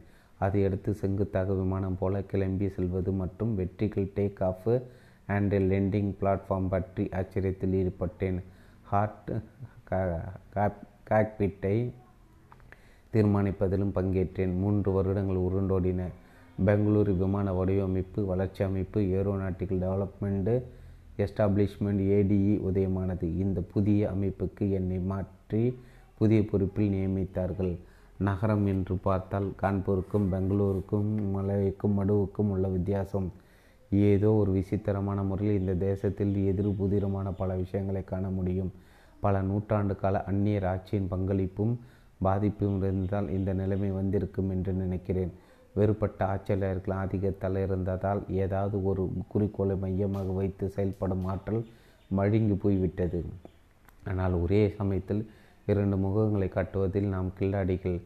அதையடுத்து 0.46 0.92
செங்குத்தாக 1.02 1.54
விமானம் 1.60 1.98
போல 2.00 2.22
கிளம்பி 2.32 2.68
செல்வது 2.78 3.12
மற்றும் 3.22 3.52
வெற்றிகள் 3.60 4.14
take 4.18 4.42
off 4.50 4.70
and 5.36 5.54
landing 5.72 6.12
platform 6.22 6.72
பற்றி 6.74 7.04
ஆச்சரியத்தில் 7.20 7.78
ஈடுபட்டேன். 7.82 8.40
ஹார்ட் 8.92 9.30
காக்பிட்டை 11.14 11.76
தீர்மானிப்பதிலும் 13.14 13.96
பங்கேற்றேன். 13.96 14.54
மூன்று 14.60 14.92
வருடங்கள் 14.92 15.46
உருண்டோடின 15.48 16.04
பெங்களூரு 16.66 17.12
விமான 17.18 17.54
வடிவமைப்பு 17.54 18.22
வளர்ச்சி 18.26 18.62
அமைப்பு 18.64 19.00
ஏரோநாட்டிக்கல் 19.18 19.84
டெவலப்மெண்ட்டு 19.84 20.54
எஸ்டாப்ளிஷ்மெண்ட் 21.18 22.02
ஏடிஇ 22.16 22.54
உதயமானது. 22.70 23.28
இந்த 23.44 23.60
புதிய 23.74 24.12
அமைப்புக்கு 24.14 24.66
என்னை 24.72 25.00
மாற்றி 25.12 25.64
புதிய 26.18 26.46
பொறுப்பில் 26.46 26.94
நியமித்தார்கள். 26.94 27.74
நகரம் 28.18 28.66
என்று 28.66 28.96
பார்த்தால் 28.96 29.48
கான்பூருக்கும் 29.62 30.28
பெங்களூருக்கும் 30.34 31.12
மலைக்கும் 31.36 31.96
மடுவுக்கும் 32.00 32.52
உள்ள 32.56 32.68
வித்தியாசம். 32.68 33.30
ஏதோ 33.90 34.32
ஒரு 34.34 34.52
விசித்திரமான 34.52 35.24
முறையில் 35.24 35.60
இந்த 35.60 35.74
தேசத்தில் 35.74 36.36
எதிர் 36.46 36.78
புதிரமான 36.78 37.32
பல 37.32 37.56
விஷயங்களை 37.56 38.04
காண 38.04 38.30
முடியும். 38.30 38.72
பல 39.26 39.42
நூற்றாண்டு 39.50 39.96
கால 40.02 40.18
அந்நியர் 40.32 40.68
ஆட்சியின் 40.74 41.12
பங்களிப்பும் 41.14 41.74
பாதிப்பும் 42.26 42.78
இருந்தால் 42.84 43.28
இந்த 43.38 43.52
நிலைமை 43.62 43.90
வந்திருக்கும் 44.00 44.52
என்று 44.56 44.72
நினைக்கிறேன். 44.82 45.32
வேறுபட்ட 45.76 46.20
ஆட்சியாளர்கள் 46.32 46.96
ஆதிக்கத்தில் 47.02 47.60
இருந்ததால் 47.66 48.22
ஏதாவது 48.44 48.76
ஒரு 48.90 49.04
குறிக்கோளை 49.32 49.76
மையமாக 49.84 50.32
வைத்து 50.40 50.66
செயல்படும் 50.76 51.26
ஆற்றல் 51.34 51.62
மழுங்கி 52.18 52.56
போய்விட்டது. 52.64 53.22
ஆனால் 54.12 54.36
ஒரே 54.44 54.62
சமயத்தில் 54.80 55.24
இரண்டு 55.72 55.98
முகங்களை 56.06 56.48
காட்டுவதில் 56.56 57.10
நாம் 57.16 57.30
கில்லாடிகள் 57.40 57.98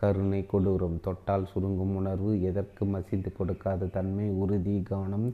கருணை 0.00 0.40
கொடூரம். 0.52 0.96
தொட்டால் 1.06 1.50
சுருங்கும் 1.52 1.94
உணர்வு 2.00 2.32
எதற்கு 2.48 2.84
மசிந்து 2.94 3.30
கொடுக்காத 3.38 3.90
தன்மை 3.96 4.26
உறுதி 4.42 4.76
கவனம் 4.90 5.28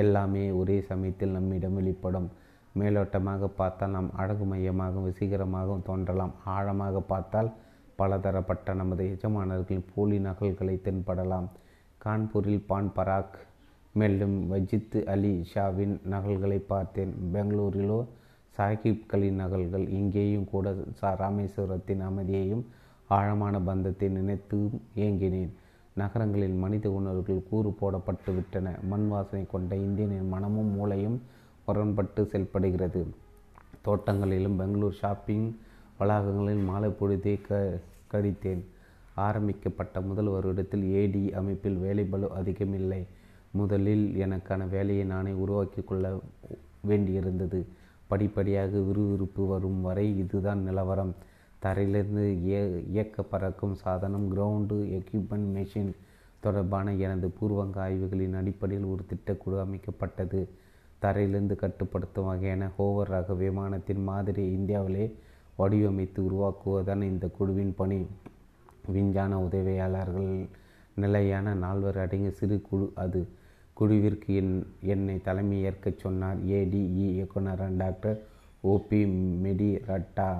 எல்லாமே 0.00 0.44
ஒரே 0.60 0.76
சமயத்தில் 0.90 1.36
நம்மிடம் 1.36 1.76
வெளிப்படும். 1.78 2.28
மேலோட்டமாக 2.78 3.48
பார்த்தால் 3.56 3.90
நாம் 3.90 4.10
அழகு 4.16 4.44
மையமாகவும் 4.44 5.06
வசீகரமாகவும் 5.08 5.82
தோன்றலாம். 5.82 6.32
ஆழமாக 6.44 7.00
பார்த்தால் 7.00 7.50
பலதரப்பட்ட 7.96 8.74
நமது 8.74 9.04
எஜமானர்களின் 9.14 9.84
போலி 9.94 10.18
நகல்களை 10.18 10.80
தென்படலாம். 10.84 11.48
கான்பூரில் 12.04 12.66
பான் 12.66 12.92
பராக் 12.96 13.36
மேலும் 13.94 14.36
வஜித் 14.52 14.96
அலி 15.04 15.32
ஷாவின் 15.54 15.94
நகல்களை 16.04 16.58
பார்த்தேன். 16.72 17.12
பெங்களூரிலோ 17.34 17.98
சாஹிப்களின் 18.56 19.40
நகல்கள் 19.42 19.84
இங்கேயும் 19.88 20.48
கூட 20.52 20.74
சா 21.00 21.10
ராமேஸ்வரத்தின் 21.20 22.02
அமைதியையும் 22.08 22.64
ஆழமான 23.10 23.60
பந்தத்தை 23.60 24.08
நினைத்து 24.08 24.58
ஏங்கினேன். 24.96 25.52
நகரங்களில் 25.94 26.54
மனித 26.54 26.86
உணர்வுகள் 26.90 27.46
கூறு 27.50 27.70
போடப்பட்டு 27.80 28.30
விட்டன 28.34 28.68
மண் 28.88 29.06
வாசனை 29.08 29.44
கொண்ட 29.46 29.72
இந்தியனின் 29.76 30.28
மனமும் 30.28 30.70
மூளையும் 30.76 31.18
முரண்பட்டு 31.66 32.22
செயல்படுகிறது. 32.32 33.00
தோட்டங்களிலும் 33.86 34.58
பெங்களூர் 34.60 35.00
ஷாப்பிங் 35.02 35.46
வளாகங்களில் 36.00 36.64
மாலை 36.64 36.90
பொழுதே 36.90 37.34
க 37.46 37.58
கழித்தேன் 38.12 38.62
ஆரம்பிக்கப்பட்ட 39.26 40.00
முதல் 40.00 40.30
வருடத்தில் 40.34 40.84
ஏடி 41.00 41.22
அமைப்பில் 41.40 41.78
வேலை 41.84 42.04
பலு 42.04 42.28
அதிகமில்லை 42.32 43.02
முதலில் 43.52 44.04
எனக்கான 44.24 44.68
வேலையை 44.68 45.04
நானே 45.04 45.32
உருவாக்கி 45.44 45.82
கொள்ள 45.82 46.20
வேண்டியிருந்தது. 46.88 47.60
படிப்படியாக 48.10 48.78
விறுவிறுப்பு 48.78 49.42
வரும் 49.46 49.80
வரை 49.80 50.06
இதுதான் 50.18 50.62
நிலவரம். 50.62 51.12
தரையிலிருந்து 51.64 52.24
இயக்க 52.92 53.22
பறக்கும் 53.22 53.74
சாதனம் 53.82 54.26
கிரவுண்டு 54.32 54.78
எக்யூப்மெண்ட் 54.98 55.50
மெஷின் 55.56 55.92
தொடர்பான 56.40 56.94
எனது 57.04 57.28
பூர்வங்க 57.38 57.76
ஆய்வுகளின் 57.88 58.38
அடிப்படையில் 58.40 58.90
ஒரு 58.92 59.02
திட்டக்குழு 59.10 59.58
அமைக்கப்பட்டது. 59.66 60.40
தரையிலிருந்து 61.02 61.54
கட்டுப்படுத்தும் 61.56 62.26
வகையான 62.26 62.70
ஹோவர் 62.76 63.10
ரக 63.14 63.34
விமானத்தின் 63.34 64.02
மாதிரி 64.02 64.42
இந்தியாவிலே 64.56 65.04
வடிவமைத்து 65.58 66.20
உருவாக்குவதுதான் 66.28 67.02
இந்த 67.02 67.26
குழுவின் 67.38 67.74
பணி. 67.76 68.00
விஞ்ஞான 68.86 69.32
உதவியாளர்கள் 69.46 70.30
நிலையான 70.96 71.54
நால்வர் 71.54 71.98
அடங்கிய 71.98 72.30
சிறு 72.30 72.56
குழு 72.62 72.86
அது. 73.04 73.20
குழுவிற்கு 73.76 74.34
என் 74.40 74.54
என்னை 74.92 75.16
தலைமை 75.22 75.58
ஏற்கச் 75.64 75.98
சொன்னார் 75.98 76.40
ஏடிஇ 76.58 76.82
இயக்குனர் 77.12 77.62
டாக்டர் 77.76 78.18
ஓபி 78.64 79.00
மெடி 79.44 79.68
ரட்டா 79.88 80.30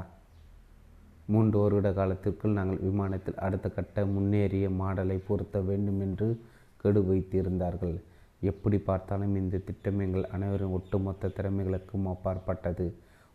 மூன்று 1.26 1.58
வருட 1.60 1.92
காலத்திற்குள் 1.92 2.56
நாங்கள் 2.58 2.82
விமானத்தில் 2.82 3.42
அடுத்த 3.46 3.66
கட்ட 3.68 4.04
முன்னேறிய 4.06 4.68
மாடலை 4.80 5.18
பொருத்த 5.28 5.60
வேண்டும் 5.60 6.00
என்று 6.00 6.28
கெடு 6.76 7.00
வைத்திருந்தார்கள். 7.10 7.96
எப்படி 8.42 8.78
பார்த்தாலும் 8.78 9.34
இந்த 9.36 9.56
திட்டம் 9.66 9.98
எங்கள் 9.98 10.30
அனைவரின் 10.34 10.74
ஒட்டுமொத்த 10.76 11.32
திறமைகளுக்கும் 11.36 12.06
அப்பாற்பட்டது. 12.12 12.86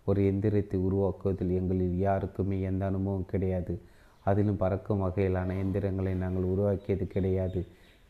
ஒரு 0.07 0.21
எந்திரத்தை 0.31 0.77
உருவாக்குவதில் 0.87 1.53
எங்களில் 1.59 1.95
யாருக்குமே 1.97 2.57
எந்த 2.61 2.83
அனுபவம் 2.85 3.29
கிடையாது. 3.31 3.73
அதிலும் 4.23 4.61
பறக்கும் 4.63 5.03
வகையிலான 5.03 5.55
எந்திரங்களை 5.63 6.13
நாங்கள் 6.13 6.49
உருவாக்கியது 6.53 7.05
கிடையாது. 7.07 7.61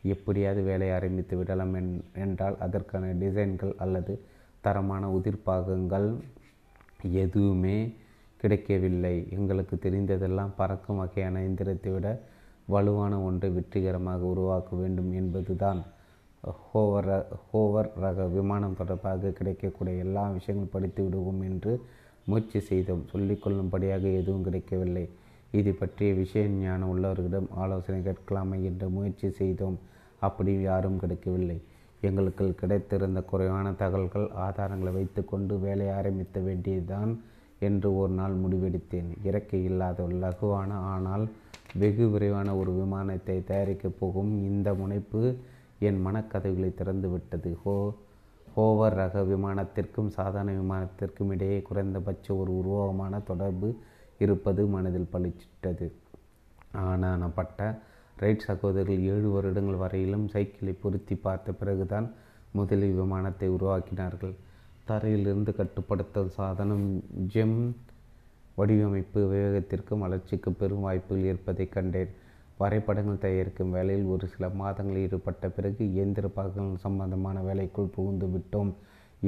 எப்படியாவது 0.02 0.60
வேலை 0.62 0.88
ஆரம்பித்து 0.90 1.34
விடலாம் 1.36 1.74
என்றால் 2.24 2.56
அதற்கான 2.58 3.12
டிசைன்கள் 3.22 3.74
அல்லது 3.76 4.14
தரமான 4.60 5.04
உதிர்ப்பாகங்கள் 5.16 6.08
எதுவுமே 7.24 7.78
கிடைக்கவில்லை. 8.40 9.14
எங்களுக்கு 9.36 9.76
தெரிந்ததெல்லாம் 9.76 10.56
பறக்கும் 10.56 11.00
வகையான 11.02 11.40
எந்திரத்தை 11.40 11.92
விட 11.92 12.08
வலுவான 12.66 13.14
ஒன்றை 13.22 13.50
வெற்றிகரமாக 13.50 14.22
உருவாக்க 14.24 14.76
வேண்டும் 14.76 15.12
என்பதுதான். 15.12 15.80
ஹோவர் 16.44 17.08
ஹோவர் 17.52 17.88
ரக 18.00 18.26
விமானம் 18.26 18.76
தொடர்பாக 18.76 19.30
கிடைக்கக்கூடிய 19.30 20.04
எல்லா 20.04 20.24
விஷயங்களும் 20.28 20.74
படித்து 20.74 21.04
விடுவோம் 21.04 21.40
என்று 21.42 21.72
முயற்சி 22.24 22.60
செய்தோம். 22.60 23.02
சொல்லிக்கொள்ளும்படியாக 23.12 24.04
எதுவும் 24.20 24.42
கிடைக்கவில்லை. 24.42 25.08
இது 25.50 25.72
பற்றிய 25.72 26.14
விஷய 26.14 26.48
ஞானம் 26.48 26.90
உள்ளவர்களிடம் 26.92 27.48
ஆலோசனை 27.54 28.00
கேட்கலாமே 28.02 28.64
என்று 28.64 28.88
முயற்சி 28.88 29.30
செய்தோம். 29.30 29.78
அப்படி 30.18 30.60
யாரும் 30.60 30.98
கிடைக்கவில்லை. 30.98 31.58
எங்களுக்கு 32.00 32.54
கிடைத்திருந்த 32.60 33.20
குறைவான 33.22 33.72
தகவல்கள் 33.72 34.28
ஆதாரங்களை 34.46 34.92
வைத்துக்கொண்டு 34.92 35.58
வேலை 35.58 35.90
ஆரம்பித்த 35.90 36.40
வேண்டியதுதான் 36.40 37.20
என்று 37.58 37.96
ஒரு 37.96 38.12
நாள் 38.12 38.34
முடிவெடுத்தேன். 38.34 39.08
இறக்கை 39.24 39.64
இல்லாத 39.64 40.02
லகுவான 40.24 40.70
ஆனால் 40.94 41.28
வெகு 41.74 42.10
விரைவான 42.10 42.56
ஒரு 42.56 42.72
விமானத்தை 42.72 43.44
தயாரிக்கப் 43.44 43.98
போகும் 43.98 44.30
இந்த 44.50 44.74
முனைப்பு 44.74 45.22
என் 45.78 45.98
மனக்கதவுகளை 46.06 46.70
திறந்து 46.74 47.08
விட்டது 47.08 47.50
ஹோ 47.62 47.74
ஹோவர் 48.56 48.96
ரக 49.00 49.20
விமானத்திற்கும் 49.30 50.10
சாதாரண 50.16 50.52
விமானத்திற்கும் 50.60 51.30
இடையே 51.34 51.58
குறைந்தபட்ச 51.62 52.26
ஒரு 52.36 52.52
உருவகமான 52.60 53.20
தொடர்பு 53.22 53.68
இருப்பது 54.24 54.62
மனதில் 54.66 55.12
பளிச்சிட்டது. 55.12 55.86
ஆனானப்பட்ட 56.84 57.60
ரைட் 58.16 58.46
சகோதரர்கள் 58.46 59.04
ஏழு 59.12 59.28
வருடங்கள் 59.30 59.82
வரையிலும் 59.82 60.26
சைக்கிளை 60.28 60.74
பொருத்தி 60.82 61.14
பார்த்த 61.16 61.52
பிறகுதான் 61.52 62.08
முதலில் 62.52 62.98
விமானத்தை 63.00 63.48
உருவாக்கினார்கள். 63.48 64.34
தரையிலிருந்து 64.88 65.52
கட்டுப்படுத்தும் 65.54 66.32
சாதனம் 66.38 66.86
ஜெம் 67.34 67.58
வடிவமைப்பு 68.56 69.20
விவேகத்திற்கும் 69.24 70.02
வளர்ச்சிக்கு 70.04 70.50
பெரும் 70.52 70.86
வாய்ப்புகள் 70.86 71.28
இருப்பதை 71.30 71.66
கண்டேன். 71.68 72.12
வரைபடங்கள் 72.60 73.22
தயாரிக்கும் 73.24 73.74
வேலையில் 73.76 74.10
ஒரு 74.12 74.26
சில 74.26 74.48
மாதங்கள் 74.60 75.00
ஈடுபட்ட 75.02 75.48
பிறகு 75.56 75.82
இயந்திர 75.92 76.26
பாகங்கள் 76.28 76.84
சம்பந்தமான 76.84 77.40
வேலைக்குள் 77.48 77.94
புகுந்து 77.96 78.26
விட்டோம். 78.26 78.70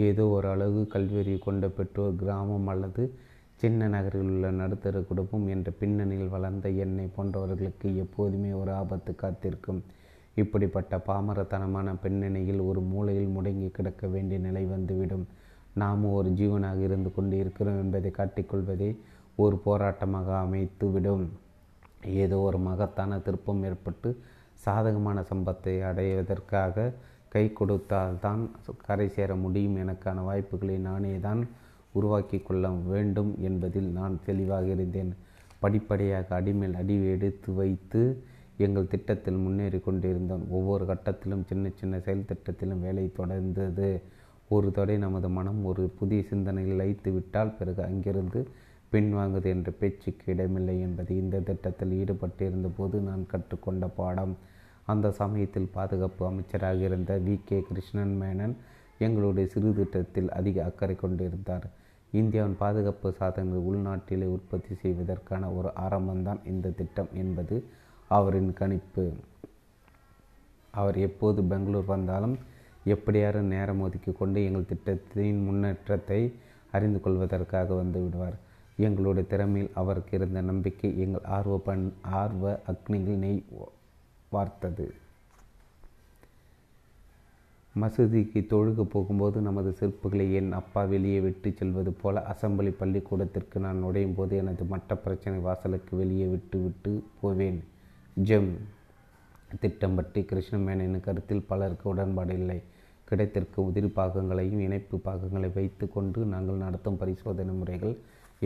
ஏதோ 0.06 0.24
ஒரு 0.36 0.48
அளவு 0.48 0.80
கல்வியறிவு 0.94 1.38
கொண்ட 1.38 1.68
பெற்றோர் 1.68 2.18
கிராமம் 2.22 2.66
அல்லது 2.66 3.04
சின்ன 3.62 3.88
நகரில் 3.88 4.28
உள்ள 4.32 4.50
நடுத்தர 4.50 5.00
குடும்பம் 5.08 5.46
என்ற 5.48 5.70
பின்னணியில் 5.80 6.32
வளர்ந்த 6.34 6.68
என்னை 6.84 7.06
போன்றவர்களுக்கு 7.16 7.88
எப்போதுமே 7.96 8.52
ஒரு 8.52 8.72
ஆபத்து 8.72 9.14
காத்திருக்கும். 9.14 9.80
இப்படிப்பட்ட 10.34 10.96
பாமரத்தனமான 11.06 11.94
பின்னணியில் 12.02 12.60
ஒரு 12.60 12.80
மூலையில் 12.92 13.34
முடங்கி 13.36 13.68
கிடக்க 13.70 14.06
வேண்டிய 14.06 14.38
நிலை 14.40 14.64
வந்துவிடும். 14.64 15.26
நாமும் 15.74 16.12
ஒரு 16.12 16.30
ஜீவனாக 16.30 16.80
இருந்து 16.80 17.10
கொண்டு 17.14 17.36
இருக்கிறோம் 17.38 17.80
என்பதை 17.82 18.10
காட்டிக்கொள்வதே 18.18 18.90
ஒரு 19.36 19.58
போராட்டமாக 19.66 20.28
அமைத்துவிடும். 20.44 21.24
ஏதோ 22.04 22.38
ஒரு 22.38 22.58
மகத்தான 22.58 23.18
திருப்பம் 23.18 23.62
ஏற்பட்டு 23.62 24.10
சாதகமான 24.64 25.24
சம்பத்தை 25.30 25.74
அடைவதற்காக 25.90 26.92
கை 27.28 27.52
கொடுத்தால்தான் 27.52 28.50
கரை 28.86 29.08
சேர 29.08 29.34
முடியும் 29.34 29.76
எனக்கான 29.76 30.22
வாய்ப்புகளை 30.24 30.76
நானே 30.78 31.18
தான் 31.18 31.48
உருவாக்கி 31.92 32.38
கொள்ள 32.38 32.68
வேண்டும் 32.68 33.30
என்பதில் 33.38 33.90
நான் 33.98 34.20
தெளிவாக 34.24 34.66
இருந்தேன். 34.66 35.12
படிப்படியாக 35.58 36.34
அடிமேல் 36.34 36.74
அடி 36.74 37.06
எடுத்து 37.06 37.54
வைத்து 37.54 38.02
எங்கள் 38.56 38.88
திட்டத்தில் 38.88 39.42
முன்னேறி 39.44 39.80
கொண்டிருந்தோம். 39.80 40.44
ஒவ்வொரு 40.50 40.84
கட்டத்திலும் 40.84 41.44
சின்ன 41.50 41.70
சின்ன 41.80 42.00
செயல் 42.00 42.28
திட்டத்திலும் 42.30 42.84
வேலை 42.86 43.12
தொடர்ந்தது. 43.18 44.00
ஒரு 44.48 44.70
தொடை 44.72 44.96
நமது 44.96 45.28
மனம் 45.28 45.64
ஒரு 45.64 45.82
புதிய 45.98 46.22
சிந்தனையில் 46.22 46.76
வைத்து 46.76 47.12
விட்டால் 47.12 47.56
பிறகு 47.58 47.82
அங்கிருந்து 47.82 48.40
பின்வாங்குவது 48.92 49.48
என்ற 49.50 49.70
பேச்சுக்கு 49.70 50.32
இடமில்லை 50.32 50.80
என்பது 50.80 51.16
இந்த 51.16 51.40
திட்டத்தில் 51.40 51.92
ஈடுபட்டிருந்த 51.92 52.70
போது 52.76 52.98
நான் 53.00 53.26
கற்றுக்கொண்ட 53.26 53.86
பாடம். 53.96 54.36
அந்த 54.86 55.10
சமயத்தில் 55.10 55.68
பாதுகாப்பு 55.72 56.26
அமைச்சராக 56.26 56.76
இருந்த 56.76 57.20
வி. 57.26 57.40
கே. 57.44 57.64
கிருஷ்ணன் 57.68 58.20
மேனன் 58.20 58.54
எங்களுடைய 58.98 59.48
சிறு 59.48 59.74
திட்டத்தில் 59.76 60.30
அதிக 60.30 60.64
அக்கறை 60.64 60.96
கொண்டிருந்தார். 60.96 61.66
இந்தியாவின் 62.12 62.56
பாதுகாப்பு 62.56 63.12
சாதனங்கள் 63.12 63.66
உள்நாட்டிலே 63.68 64.24
உற்பத்தி 64.26 64.74
செய்வதற்கான 64.74 65.50
ஒரு 65.50 65.70
ஆரம்பம்தான் 65.80 66.46
இந்த 66.46 66.70
திட்டம் 66.70 67.08
என்பது 67.14 67.56
அவரின் 68.10 68.52
கணிப்பு. 68.52 69.04
அவர் 70.70 70.96
எப்போது 70.98 71.42
பெங்களூர் 71.42 71.84
வந்தாலும் 71.84 72.38
எப்படியாரும் 72.86 73.50
நேரம் 73.54 73.80
ஒதுக்கி 73.80 74.12
கொண்டு 74.12 74.44
எங்கள் 74.44 74.66
திட்டத்தின் 74.66 75.44
முன்னேற்றத்தை 75.44 76.20
அறிந்து 76.70 77.00
கொள்வதற்காக 77.00 77.74
வந்து 77.74 78.02
விடுவார். 78.02 78.48
எங்களுடைய 78.86 79.28
திறமையில் 79.30 79.70
அவருக்கு 79.74 80.16
இருந்த 80.16 80.40
நம்பிக்கை 80.40 80.88
எங்கள் 81.00 81.28
ஆர்வ 81.36 81.58
பண் 81.58 81.84
ஆர்வ 82.20 82.58
அக்னிகள் 82.66 83.20
நெய் 83.24 83.44
வார்த்தது. 84.32 84.86
மசூதிக்கு 87.74 88.40
தொழுக 88.52 88.82
போகும்போது 88.82 89.40
நமது 89.40 89.70
சிற்புகளை 89.80 90.32
என் 90.32 90.52
அப்பா 90.52 90.82
வெளியே 90.84 91.20
விட்டு 91.20 91.52
செல்வது 91.58 91.92
போல 91.92 92.22
அசம்பிளி 92.32 92.70
பள்ளிக்கூடத்திற்கு 92.70 93.60
நான் 93.60 93.78
நுழையும் 93.78 94.14
போது 94.14 94.36
எனது 94.36 94.64
மட்ட 94.64 94.94
பிரச்சனை 94.94 95.38
வாசலுக்கு 95.38 95.96
வெளியே 95.96 96.26
விட்டு 96.26 96.58
விட்டு 96.62 96.92
போவேன். 97.20 97.60
ஜெம். 98.24 98.50
திட்டம் 99.60 99.94
பற்றி 99.94 100.20
கிருஷ்ணமேனன் 100.20 101.00
கருத்தில் 101.00 101.48
பலருக்கு 101.48 101.88
உடன்பாடு 101.88 102.34
இல்லை. 102.34 102.58
கிடைத்திருக்கும் 103.08 103.68
உதிரி 103.68 103.88
பாகங்களையும் 103.88 104.60
இணைப்பு 104.60 104.98
பாகங்களை 104.98 105.50
வைத்து 105.54 105.86
கொண்டு 105.88 106.24
நாங்கள் 106.24 106.62
நடத்தும் 106.64 106.96
பரிசோதனை 106.96 107.54
முறைகள் 107.54 107.96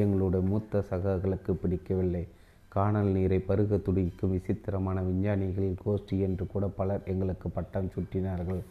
எங்களுடைய 0.03 0.43
மூத்த 0.51 0.83
சகர்களுக்கு 0.91 1.53
பிடிக்கவில்லை. 1.53 2.25
காணல் 2.69 3.11
நீரை 3.17 3.39
பருக 3.49 3.77
துடிக்கும் 3.79 4.31
விசித்திரமான 4.31 4.99
விஞ்ஞானிகள் 5.03 5.71
கோஷ்டி 5.85 6.17
என்று 6.21 6.45
கூட 6.47 6.67
பலர் 6.79 7.05
எங்களுக்கு 7.13 7.49
பட்டம் 7.49 7.93
சுட்டினார்கள். 7.95 8.63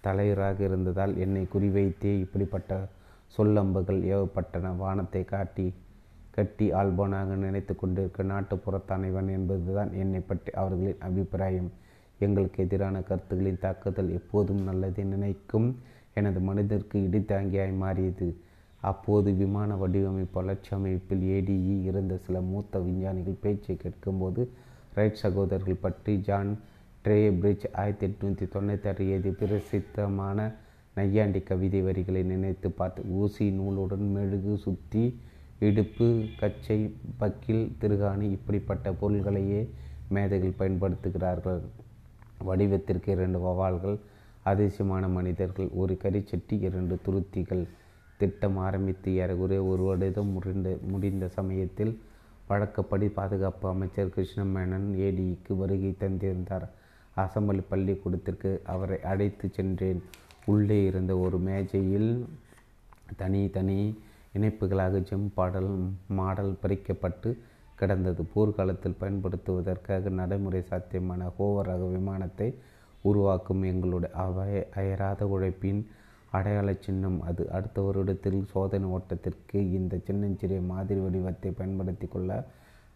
தலைவராக 0.00 0.64
இருந்ததால் 0.64 1.14
என்னை 1.16 1.44
குறிவைத்தே 1.54 2.12
இப்படிப்பட்ட 2.24 2.80
சொல்லம்புகள் 3.36 4.00
ஏவப்பட்டன. 4.14 4.74
வானத்தை 4.76 5.22
காட்டி 5.24 5.66
கட்டி 6.36 6.66
ஆள்போனாக 6.72 7.36
நினைத்து 7.36 7.72
கொண்டிருக்க 7.76 8.22
நாட்டுப்புறத்தானைவன் 8.22 9.28
என்பதுதான் 9.28 9.90
என்னை 9.92 10.20
பற்றி 10.20 10.50
அவர்களின் 10.60 11.02
அபிப்பிராயம். 11.08 11.70
எங்களுக்கு 12.18 12.58
எதிரான 12.64 12.96
கருத்துக்களின் 13.00 13.62
தாக்குதல் 13.64 14.10
எப்போதும் 14.10 14.62
நல்லதை 14.62 15.04
நினைக்கும் 15.04 15.68
எனது 16.14 16.40
மனதிற்கு 16.40 16.98
இடித்தாங்கியாய் 17.08 17.80
மாறியது. 17.82 18.28
அப்போது 18.90 19.30
விமான 19.40 19.74
வடிவமைப்பு 19.76 20.38
வளர்ச்சி 20.40 20.70
அமைப்பில் 20.76 21.24
ஏடிஇ 21.36 21.74
இருந்த 21.90 22.14
சில 22.26 22.36
மூத்த 22.40 22.78
விஞ்ஞானிகள் 22.78 23.42
பேச்சை 23.44 23.74
கேட்கும்போது 23.76 24.42
ரைட் 24.94 25.20
சகோதரர்கள் 25.22 25.82
பற்றி 25.84 26.14
ஜான் 26.28 26.50
ட்ரே 27.04 27.18
பிரிட்ஜ் 27.40 27.66
ஆயிரத்தி 27.72 28.06
எட்நூற்றி 28.06 28.46
தொண்ணூற்றி 28.54 28.88
ஆறு 28.92 29.30
பிரசித்தமான 29.40 30.38
நையாண்டி 30.96 31.40
கவிதை 31.42 31.80
வரிகளை 31.82 32.22
நினைத்து 32.22 32.70
பார்த்து 32.70 33.02
ஊசி 33.20 33.46
நூலுடன் 33.50 34.06
மெழுகு 34.16 34.54
சுத்தி 34.56 35.04
இடுப்பு 35.58 36.08
கச்சை 36.40 36.78
பக்கில் 37.20 37.64
திருகாணி 37.80 38.26
இப்படிப்பட்ட 38.36 38.92
பொருள்களையே 38.92 39.60
மேதைகள் 40.08 40.58
பயன்படுத்துகிறார்கள். 40.58 41.60
வடிவத்திற்கு 42.48 43.08
இரண்டு 43.08 43.38
வவால்கள் 43.38 43.96
அதிசயமான 44.42 45.08
மனிதர்கள் 45.08 45.68
ஒரு 45.80 45.94
கரிச்சட்டி 46.02 46.56
இரண்டு 46.68 46.94
துருத்திகள். 47.06 47.64
திட்டம் 48.22 48.56
ஆரம்பித்து 48.66 49.10
ஏறக்குறைய 49.22 49.60
ஒரு 49.70 49.82
வருடம் 49.88 50.32
முடிந்த 50.34 50.70
முடிந்த 50.92 51.24
சமயத்தில் 51.38 51.92
வழக்கப்படி 52.48 53.06
பாதுகாப்பு 53.18 53.66
அமைச்சர் 53.68 54.14
கிருஷ்ணமேனன் 54.16 54.88
ஏடிக்கு 55.06 55.52
வருகை 55.60 55.92
தந்திருந்தார். 56.00 56.66
அசம்பிளி 57.16 57.62
பள்ளிக்கூடத்திற்கு 57.68 58.50
அவரை 58.74 58.98
அழைத்து 59.12 59.46
சென்றேன். 59.58 60.00
உள்ளே 60.52 60.78
இருந்த 60.84 61.12
ஒரு 61.24 61.38
மேஜையில் 61.48 62.10
தனி 63.20 63.42
தனி 63.56 63.78
இணைப்புகளாக 64.38 65.00
ஜெம் 65.08 65.26
பாடல் 65.34 65.72
மாடல் 66.18 66.52
பறிக்கப்பட்டு 66.62 67.30
கிடந்தது. 67.80 68.22
போர்க்காலத்தில் 68.34 69.00
பயன்படுத்துவதற்காக 69.00 70.10
நடைமுறை 70.20 70.62
சாத்தியமான 70.70 71.30
ஹோவர் 71.38 71.68
ரக 71.70 71.82
விமானத்தை 71.96 72.48
உருவாக்கும் 73.04 73.62
எங்களுடைய 73.70 74.12
அவை 74.24 74.48
அயராத 74.80 75.26
உழைப்பின் 75.34 75.80
அடையாள 76.36 76.68
சின்னம். 76.86 77.18
அது 77.28 77.42
அடுத்த 77.56 77.78
வருடத்தில் 77.86 78.40
சோதனை 78.52 78.86
ஓட்டத்திற்கு 78.96 79.58
இந்த 79.78 79.94
சின்னஞ்சிறிய 80.06 80.60
மாதிரி 80.72 81.00
வடிவத்தை 81.06 81.50
பயன்படுத்தி 81.58 82.06
கொள்ள 82.14 82.30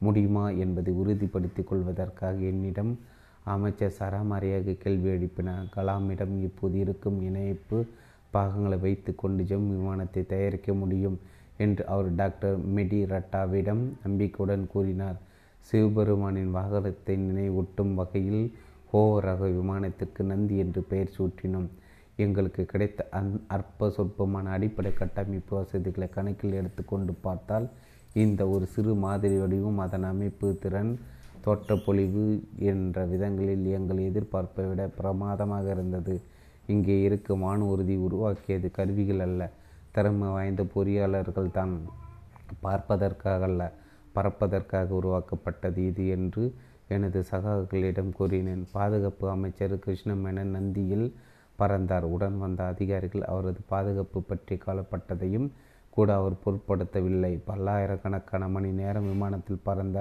முடியுமா 0.00 0.44
என்பதை 0.64 0.92
உறுதிப்படுத்தி 1.02 1.62
கொள்வதற்காக 1.64 2.36
என்னிடம் 2.52 2.92
அமைச்சர் 3.54 3.96
சராமாரியாக 3.98 4.76
கேள்வி 4.82 5.08
எழுப்பினார். 5.16 5.66
கலாமிடம் 5.76 6.34
இப்போது 6.48 6.76
இருக்கும் 6.84 7.18
இணைப்பு 7.28 7.78
பாகங்களை 8.34 8.78
வைத்து 8.84 9.10
கொண்டு 9.14 9.42
ஜெம் 9.50 9.68
விமானத்தை 9.74 10.22
தயாரிக்க 10.32 10.70
முடியும் 10.80 11.16
என்று 11.64 11.82
அவர் 11.92 12.08
டாக்டர் 12.20 12.56
மெடி 12.76 12.98
ரட்டாவிடம் 13.12 13.84
நம்பிக்கையுடன் 14.04 14.64
கூறினார். 14.72 15.18
சிவபெருமானின் 15.68 16.50
வாகனத்தை 16.56 17.14
நினைவூட்டும் 17.28 17.92
வகையில் 18.00 18.42
ஹோ 18.90 19.02
ரக 19.26 19.44
விமானத்திற்கு 19.58 20.22
நந்தி 20.30 20.56
என்று 20.64 20.80
பெயர் 20.90 21.14
சூட்டினோம். 21.16 21.68
எங்களுக்கு 22.24 22.62
கிடைத்த 22.64 23.08
அந் 23.10 23.32
அற்ப 23.46 23.88
சொற்பமான 23.96 24.52
அடிப்படை 24.56 24.92
கட்டமைப்பு 24.92 25.52
வசதிகளை 25.56 26.08
கணக்கில் 26.08 26.58
எடுத்துக்கொண்டு 26.60 27.12
பார்த்தால் 27.26 27.66
இந்த 28.14 28.42
ஒரு 28.48 28.66
சிறு 28.66 28.92
மாதிரி 28.94 29.36
வடிவம் 29.38 29.78
அதன் 29.78 30.06
அமைப்பு 30.12 30.48
திறன் 30.62 30.92
தோற்றப்பொழிவு 31.44 32.24
என்ற 32.70 33.04
விதங்களில் 33.04 33.66
எங்கள் 33.78 34.00
எதிர்பார்ப்பை 34.08 34.64
விட 34.68 34.82
பிரமாதமாக 34.98 35.66
இருந்தது. 35.70 36.14
இங்கே 36.66 36.96
இருக்கும் 37.02 37.44
வானூர்தி 37.46 37.96
உருவாக்கியது 37.96 38.70
கருவிகள் 38.70 39.20
அல்ல. 39.20 39.42
திறமை 39.92 40.28
வாய்ந்த 40.28 40.62
பொறியாளர்கள் 40.74 41.50
தான் 41.50 41.74
பார்ப்பதற்காக 42.60 43.44
அல்ல 43.44 43.62
பறப்பதற்காக 44.14 44.88
உருவாக்கப்பட்டது 45.00 45.80
இது 45.86 46.04
என்று 46.16 46.44
எனது 46.88 47.20
சகாக்களிடம் 47.30 48.12
கூறினேன். 48.18 48.64
பாதுகாப்பு 48.72 49.26
அமைச்சர் 49.30 49.74
கிருஷ்ணமேனன் 49.86 50.54
நந்தியில் 50.56 51.06
பறந்தார். 51.58 52.06
உடன் 52.14 52.38
வந்த 52.38 52.66
அதிகாரிகள் 52.66 53.24
அவரது 53.24 53.60
பாதுகாப்பு 53.66 54.20
பற்றி 54.22 54.56
கவலைப்பட்டதையும் 54.66 55.48
கூட 55.90 56.08
அவர் 56.14 56.42
பொருட்படுத்தவில்லை. 56.44 57.32
பல்லாயிரக்கணக்கான 57.44 58.48
மணி 58.48 58.70
நேரம் 58.70 59.08
விமானத்தில் 59.12 59.64
பறந்த 59.64 59.98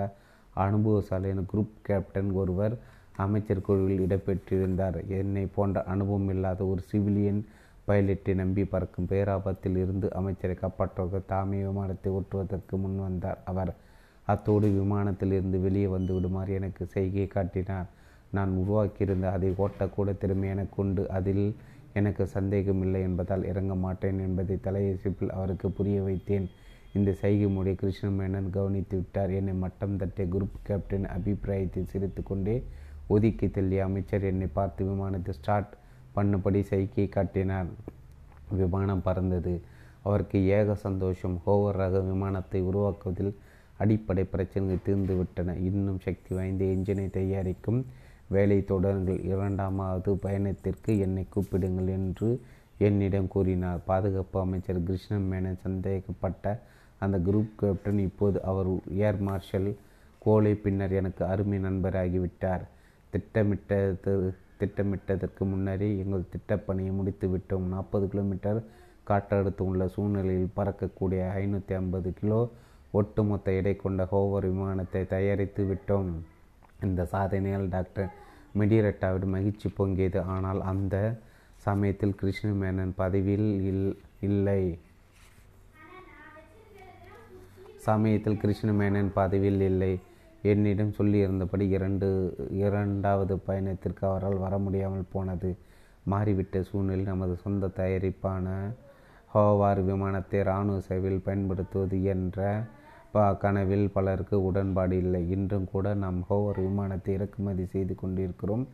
அனுபவசாலியான 0.56 1.44
குரூப் 1.54 1.76
கேப்டன் 1.82 2.32
ஒருவர் 2.32 2.76
அமைச்சர் 3.16 3.62
குழுவில் 3.62 4.04
இடம்பெற்றிருந்தார். 4.06 4.98
என்னை 5.20 5.46
போன்ற 5.46 5.84
அனுபவம் 5.84 6.30
இல்லாத 6.30 6.66
ஒரு 6.66 6.82
சிவிலியன் 6.92 7.42
பைலட்டை 7.88 8.34
நம்பி 8.34 8.64
பறக்கும் 8.66 9.10
பேராபத்தில் 9.10 9.78
இருந்து 9.78 10.08
அமைச்சரை 10.14 10.56
காப்பாற்றுவதற்கு 10.62 11.26
தாமே 11.26 11.60
விமானத்தை 11.64 12.12
ஓட்டுவதற்கு 12.14 12.78
முன் 12.78 13.00
வந்தார். 13.00 13.40
அவர் 13.46 13.72
அத்தோடு 14.28 14.68
விமானத்தில் 14.70 15.32
இருந்து 15.32 15.60
வெளியே 15.60 15.88
வந்து 15.88 16.14
விடுமாறு 16.14 16.54
எனக்கு 16.54 16.86
செய்கையை 16.86 17.28
காட்டினார். 17.28 17.90
நான் 18.38 18.54
உருவாக்கியிருந்த 18.62 19.28
அதை 19.36 19.50
ஓட்டக்கூட 19.64 20.10
திறமை 20.22 20.48
எனக்கு 20.56 20.78
உண்டு. 20.84 21.04
அதில் 21.18 21.46
எனக்கு 22.00 22.24
சந்தேகமில்லை 22.36 23.02
என்பதால் 23.08 23.44
இறங்க 23.52 23.74
மாட்டேன் 23.86 24.20
என்பதை 24.28 24.56
தலையசிப்பில் 24.68 25.36
அவருக்கு 25.40 25.68
புரிய 25.78 25.98
வைத்தேன். 26.08 26.48
இந்த 26.98 27.12
சைகை 27.22 27.48
மொழி 27.56 27.72
கிருஷ்ணமேனன் 27.82 28.50
கவனித்து 28.58 28.96
விட்டார். 28.98 29.32
என்னை 29.40 29.54
மட்டம் 29.64 29.96
தட்டிய 30.02 30.26
குரூப் 30.34 30.58
கேப்டன் 30.68 31.08
அபிப்பிராயத்தை 31.16 31.82
சிரித்து 31.92 32.22
கொண்டே 32.24 32.56
ஒதுக்கி 33.08 33.48
தள்ளிய 33.48 33.82
அமைச்சர் 33.88 34.30
என்னை 34.30 34.48
பார்த்து 34.58 34.82
விமானத்தை 34.86 35.34
ஸ்டார்ட் 35.40 35.74
பண்ணும்படி 36.16 36.62
சைகையை 36.70 37.08
காட்டினார். 37.16 37.70
விமானம் 38.62 39.06
பறந்தது. 39.06 39.54
அவருக்கு 40.08 40.40
ஏக 40.58 40.76
சந்தோஷம். 40.86 41.36
ஹோவர் 41.46 41.78
ரக 41.82 42.00
விமானத்தை 42.10 42.60
உருவாக்குவதில் 42.70 43.34
அடிப்படை 43.78 44.24
பிரச்சனைகள் 44.34 44.86
தீர்ந்துவிட்டன. 44.88 45.56
இன்னும் 45.70 46.02
சக்தி 46.06 46.32
வாய்ந்த 46.38 46.64
என்ஜினை 46.74 47.08
தயாரிக்கும் 47.18 47.82
வேலை 48.36 48.60
தொடருங்கள் 48.72 49.20
இரண்டாமாவது 49.32 50.12
பயணத்திற்கு 50.26 50.92
என்னை 51.06 51.24
கூப்பிடுங்கள் 51.34 51.90
என்று 51.98 52.30
என்னிடம் 52.88 53.32
கூறினார். 53.34 53.82
பாதுகாப்பு 53.90 54.38
அமைச்சர் 54.46 54.86
கிருஷ்ணன் 54.88 55.28
மேனன் 55.32 55.64
சந்தேகப்பட்ட 55.66 56.46
அந்த 57.04 57.18
குரூப் 57.28 57.54
கேப்டன் 57.62 58.00
இப்போது 58.10 58.38
அவர் 58.52 58.70
ஏர் 59.08 59.20
மார்ஷல் 59.28 59.70
கோலை 60.26 60.54
பின்னர் 60.64 60.94
எனக்கு 61.00 61.24
அருமை 61.32 61.58
நண்பராகிவிட்டார். 61.66 62.64
திட்டமிட்டது 63.14 64.16
திட்டமிட்டதற்கு 64.60 65.44
முன்னரே 65.52 65.88
எங்கள் 66.02 66.30
திட்டப்பணியை 66.34 66.92
முடித்து 66.98 67.28
விட்டோம் 67.32 67.66
நாற்பது 67.74 68.06
கிலோமீட்டர் 68.12 68.60
காற்றழுத்து 69.10 69.64
உள்ள 69.70 69.84
சூழ்நிலையில் 69.96 70.56
பறக்கக்கூடிய 70.58 71.24
ஐநூற்றி 71.42 71.74
ஐம்பது 71.80 72.10
கிலோ 72.20 72.40
ஒட்டுமொத்த 73.00 73.58
எடை 73.60 73.74
கொண்ட 73.76 74.02
ஹோவர் 74.12 74.48
விமானத்தை 74.50 75.02
தயாரித்து 75.14 75.64
விட்டோம் 75.72 76.12
இந்த 76.86 77.04
சாதனையால் 77.14 77.68
டாக்டர் 77.76 78.10
மெடிரட்டாவிடம் 78.60 79.36
மகிழ்ச்சி 79.38 79.70
பொங்கியது. 79.78 80.20
ஆனால் 80.36 80.62
அந்த 80.72 80.96
சமயத்தில் 81.68 82.18
கிருஷ்ண 82.22 82.50
மேனன் 82.62 82.94
பதவியில் 83.02 83.50
இல் 83.70 83.88
இல்லை. 84.30 84.62
சமயத்தில் 87.88 88.42
கிருஷ்ண 88.44 88.70
மேனன் 88.82 89.12
பதவியில் 89.20 89.64
இல்லை. 89.72 89.94
என்னிடம் 90.52 90.96
சொல்லியிருந்தபடி 90.98 91.66
இரண்டு 91.76 92.08
இரண்டாவது 92.64 93.36
பயணத்திற்கு 93.48 94.04
அவரால் 94.10 94.44
வர 94.46 94.58
முடியாமல் 94.66 95.12
போனது. 95.14 95.52
மாறிவிட்ட 96.12 96.62
சூழ்நிலை 96.70 97.04
நமது 97.12 97.36
சொந்த 97.44 97.70
தயாரிப்பான 97.78 98.48
ஹோவார் 99.34 99.82
விமானத்தை 99.88 100.40
இராணுவ 100.40 100.82
சேவையில் 100.88 101.26
பயன்படுத்துவது 101.28 101.98
என்ற 102.14 102.40
கனவில் 103.44 103.86
பலருக்கு 103.96 104.38
உடன்பாடு 104.44 104.96
இல்லை. 104.98 105.22
இன்றும் 105.30 105.68
கூட 105.74 105.94
நாம் 106.04 106.20
ஹோவர் 106.30 106.60
விமானத்தை 106.66 107.12
இறக்குமதி 107.18 107.66
செய்து 107.66 107.96
கொண்டிருக்கிறோம். 107.96 108.66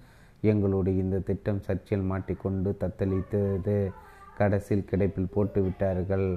எங்களுடைய 0.44 1.04
இந்த 1.04 1.18
திட்டம் 1.20 1.64
சர்ச்சையில் 1.68 2.08
மாட்டிக்கொண்டு 2.12 2.70
தத்தளித்தது 2.84 3.76
கடைசியில் 4.40 4.90
கிடைப்பில் 4.92 5.34
போட்டு 5.34 5.60
விட்டார்கள். 5.64 6.28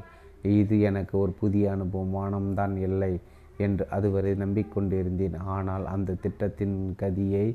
இது 0.43 0.77
எனக்கு 0.81 1.15
ஒரு 1.19 1.33
புதிய 1.43 1.71
அனுபவம். 1.75 2.15
வானம்தான் 2.19 2.75
இல்லை 2.87 3.13
என்று 3.57 3.85
அதுவரை 3.97 4.33
நம்பிக்கொண்டிருந்தேன். 4.35 5.37
ஆனால் 5.57 5.85
அந்த 5.95 6.17
திட்டத்தின் 6.25 6.77
கதியை 7.03 7.47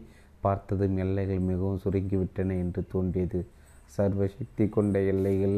பார்த்ததும் 0.41 0.97
எல்லைகள் 0.97 1.47
மிகவும் 1.49 1.81
சுருங்கிவிட்டன 1.83 2.55
என்று 2.63 2.81
தோன்றியது. 2.93 3.39
சர்வசக்தி 3.97 4.65
கொண்ட 4.69 4.99
எல்லைகள் 5.13 5.57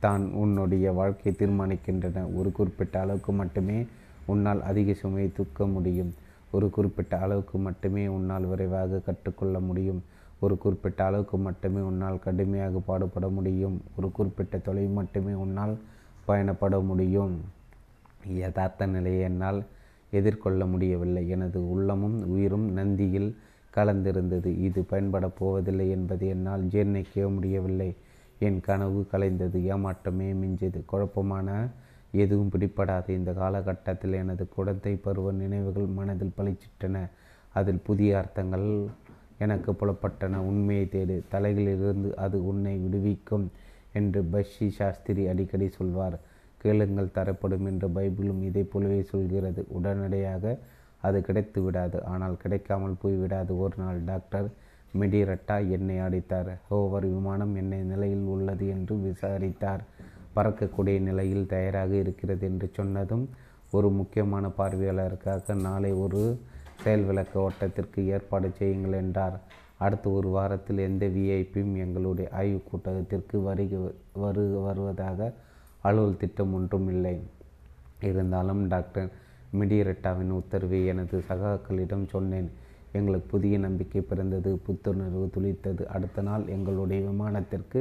தான் 0.00 0.24
உன்னுடைய 0.42 0.86
வாழ்க்கையை 0.92 1.34
தீர்மானிக்கின்றன. 1.40 2.24
ஒரு 2.38 2.50
குறிப்பிட்ட 2.52 3.00
அளவுக்கு 3.00 3.32
மட்டுமே 3.32 3.78
உன்னால் 4.26 4.62
அதிக 4.62 4.94
சுமையை 4.94 5.32
தூக்க 5.32 5.66
முடியும். 5.66 6.14
ஒரு 6.50 6.70
குறிப்பிட்ட 6.70 7.18
அளவுக்கு 7.18 7.58
மட்டுமே 7.58 8.06
உன்னால் 8.06 8.44
விரைவாக 8.44 8.98
கற்றுக்கொள்ள 8.98 9.60
முடியும். 9.60 10.02
ஒரு 10.40 10.58
குறிப்பிட்ட 10.58 11.04
அளவுக்கு 11.04 11.36
மட்டுமே 11.36 11.80
உன்னால் 11.80 12.18
கடுமையாக 12.18 12.78
பாடுபட 12.78 13.28
முடியும். 13.28 13.82
ஒரு 13.96 14.12
குறிப்பிட்ட 14.12 14.58
தொலை 14.58 14.86
மட்டுமே 14.86 15.32
உன்னால் 15.32 15.78
பயணப்பட 16.28 16.84
முடியும். 16.84 17.40
யதார்த்த 18.26 18.86
நிலையை 18.86 19.20
என்னால் 19.20 19.64
எதிர்கொள்ள 20.10 20.66
முடியவில்லை. 20.66 21.28
எனது 21.28 21.70
உள்ளமும் 21.70 22.30
உயிரும் 22.30 22.72
நந்தியில் 22.72 23.36
கலந்திருந்தது. 23.76 24.58
இது 24.60 24.82
பயன்பட 24.82 25.28
போவதில்லை 25.28 25.90
என்பதை 25.90 26.28
என்னால் 26.28 26.64
ஜீர்ணிக்க 26.64 27.34
முடியவில்லை. 27.34 27.94
என் 28.38 28.60
கனவு 28.60 29.06
கலைந்தது. 29.12 29.58
ஏமாற்றமே 29.72 30.32
மிஞ்சது 30.32 30.84
குழப்பமான 30.84 31.68
எதுவும் 32.22 32.50
பிடிப்படாத 32.50 33.06
இந்த 33.08 33.30
காலகட்டத்தில் 33.32 34.12
எனது 34.12 34.44
குழந்தை 34.48 34.92
பருவ 34.96 35.32
நினைவுகள் 35.32 35.88
மனதில் 35.98 36.36
பளிச்சிட்டன. 36.38 36.96
அதில் 37.54 37.82
புதிய 37.82 38.18
அர்த்தங்கள் 38.18 38.66
எனக்கு 39.38 39.70
புலப்பட்டன. 39.72 40.40
உண்மையை 40.50 40.86
தேடு. 40.92 41.16
தலைகளிலிருந்து 41.32 42.10
அது 42.24 42.36
உன்னை 42.46 42.74
விடுவிக்கும் 42.78 43.46
என்று 43.92 44.20
பஷி 44.24 44.68
சாஸ்திரி 44.70 45.26
அடிக்கடி 45.26 45.68
சொல்வார். 45.68 46.16
கேளுங்கள் 46.58 47.14
தரப்படும் 47.14 47.66
என்று 47.66 47.88
பைபிளும் 47.88 48.42
இதை 48.42 48.62
போலவே 48.62 49.02
சொல்கிறது. 49.02 49.62
உடனடியாக 49.68 50.58
அது 51.00 51.18
கிடைத்து 51.20 51.60
விடாது. 51.62 51.98
ஆனால் 52.04 52.36
கிடைக்காமல் 52.36 53.00
போய்விடாது 53.02 53.52
ஒரு 53.58 53.76
நாள் 53.76 53.98
டாக்டர் 54.04 54.48
மெடிரட்டா 55.00 55.56
என்னை 55.68 55.96
அடித்தார். 55.98 56.52
ஹோவர் 56.70 57.06
விமானம் 57.14 57.54
என்னை 57.54 57.80
நிலையில் 57.82 58.26
உள்ளது 58.34 58.66
என்று 58.68 58.94
விசாரித்தார். 58.96 59.82
பறக்கக்கூடிய 60.36 61.00
நிலையில் 61.00 61.46
தயாராக 61.46 61.94
இருக்கிறது 61.94 62.46
என்று 62.46 62.70
சொன்னதும் 62.72 63.28
ஒரு 63.70 63.90
முக்கியமான 63.90 64.50
பார்வையாளருக்காக 64.58 65.54
நாளை 65.60 65.92
ஒரு 65.92 66.40
செயல் 66.82 67.02
விளக்க 67.02 67.34
ஓட்டத்திற்கு 67.40 68.00
ஏற்பாடு 68.06 68.50
செய்யுங்கள் 68.58 68.92
என்றார். 68.92 69.40
அடுத்த 69.76 70.10
ஒரு 70.10 70.28
வாரத்தில் 70.28 70.78
எந்த 70.78 71.06
விஐபியும் 71.06 71.74
எங்களுடைய 71.76 72.30
ஆய்வு 72.30 72.62
கூட்டத்திற்கு 72.70 73.40
வருக 73.42 73.76
வரு 74.12 74.44
வருவதாக 74.60 75.32
அலுவல் 75.80 76.16
திட்டம் 76.16 76.54
ஒன்றும் 76.54 76.88
இல்லை. 76.88 77.16
இருந்தாலும் 78.02 78.68
டாக்டர் 78.68 79.08
மிடிரட்டாவின் 79.58 80.30
உத்தரவை 80.30 80.86
எனது 80.86 81.24
சகாக்களிடம் 81.28 82.06
சொன்னேன். 82.08 82.48
எங்களுக்கு 82.92 83.26
புதிய 83.30 83.58
நம்பிக்கை 83.58 84.00
பிறந்தது 84.02 84.60
புத்துணர்வு 84.66 85.26
துளித்தது. 85.36 85.84
அடுத்த 85.86 86.22
நாள் 86.22 86.44
எங்களுடைய 86.46 87.08
விமானத்திற்கு 87.08 87.80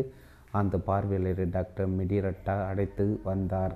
அந்த 0.60 0.78
பார்வையாளரை 0.88 1.46
டாக்டர் 1.56 1.90
மிடிரட்டா 1.98 2.56
அடைத்து 2.70 3.06
வந்தார். 3.24 3.76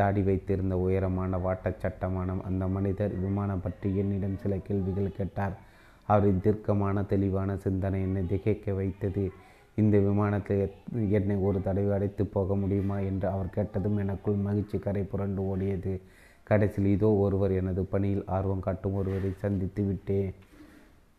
தாடி 0.00 0.22
வைத்திருந்த 0.22 0.74
உயரமான 0.78 1.38
வாட்டச்சட்டமான 1.46 2.36
அந்த 2.48 2.66
மனிதர் 2.66 3.14
விமானம் 3.24 3.64
பற்றி 3.64 3.88
என்னிடம் 4.02 4.40
சில 4.42 4.56
கேள்விகள் 4.66 5.16
கேட்டார். 5.18 5.56
அவரின் 6.08 6.40
தீர்க்கமான 6.40 7.02
தெளிவான 7.12 7.56
சிந்தனை 7.56 7.98
என்னை 8.02 8.22
திகைக்க 8.26 8.72
வைத்தது. 8.72 9.24
இந்த 9.74 9.96
விமானத்தில் 9.98 10.64
என்னை 11.18 11.36
ஒரு 11.48 11.58
தடவை 11.62 11.92
அடைத்து 11.96 12.22
போக 12.36 12.54
முடியுமா 12.54 12.96
என்று 13.10 13.26
அவர் 13.28 13.54
கேட்டதும் 13.56 13.96
எனக்குள் 13.96 14.42
மகிழ்ச்சி 14.46 14.78
கரை 14.78 15.04
புரண்டு 15.12 15.42
ஓடியது. 15.50 15.94
கடைசியில் 16.46 16.90
இதோ 16.92 17.10
ஒருவர் 17.24 17.52
எனது 17.60 17.82
பணியில் 17.92 18.24
ஆர்வம் 18.36 18.64
காட்டும் 18.66 18.98
ஒருவரை 19.00 19.30
சந்தித்து 19.44 19.82
விட்டேன் 19.84 20.32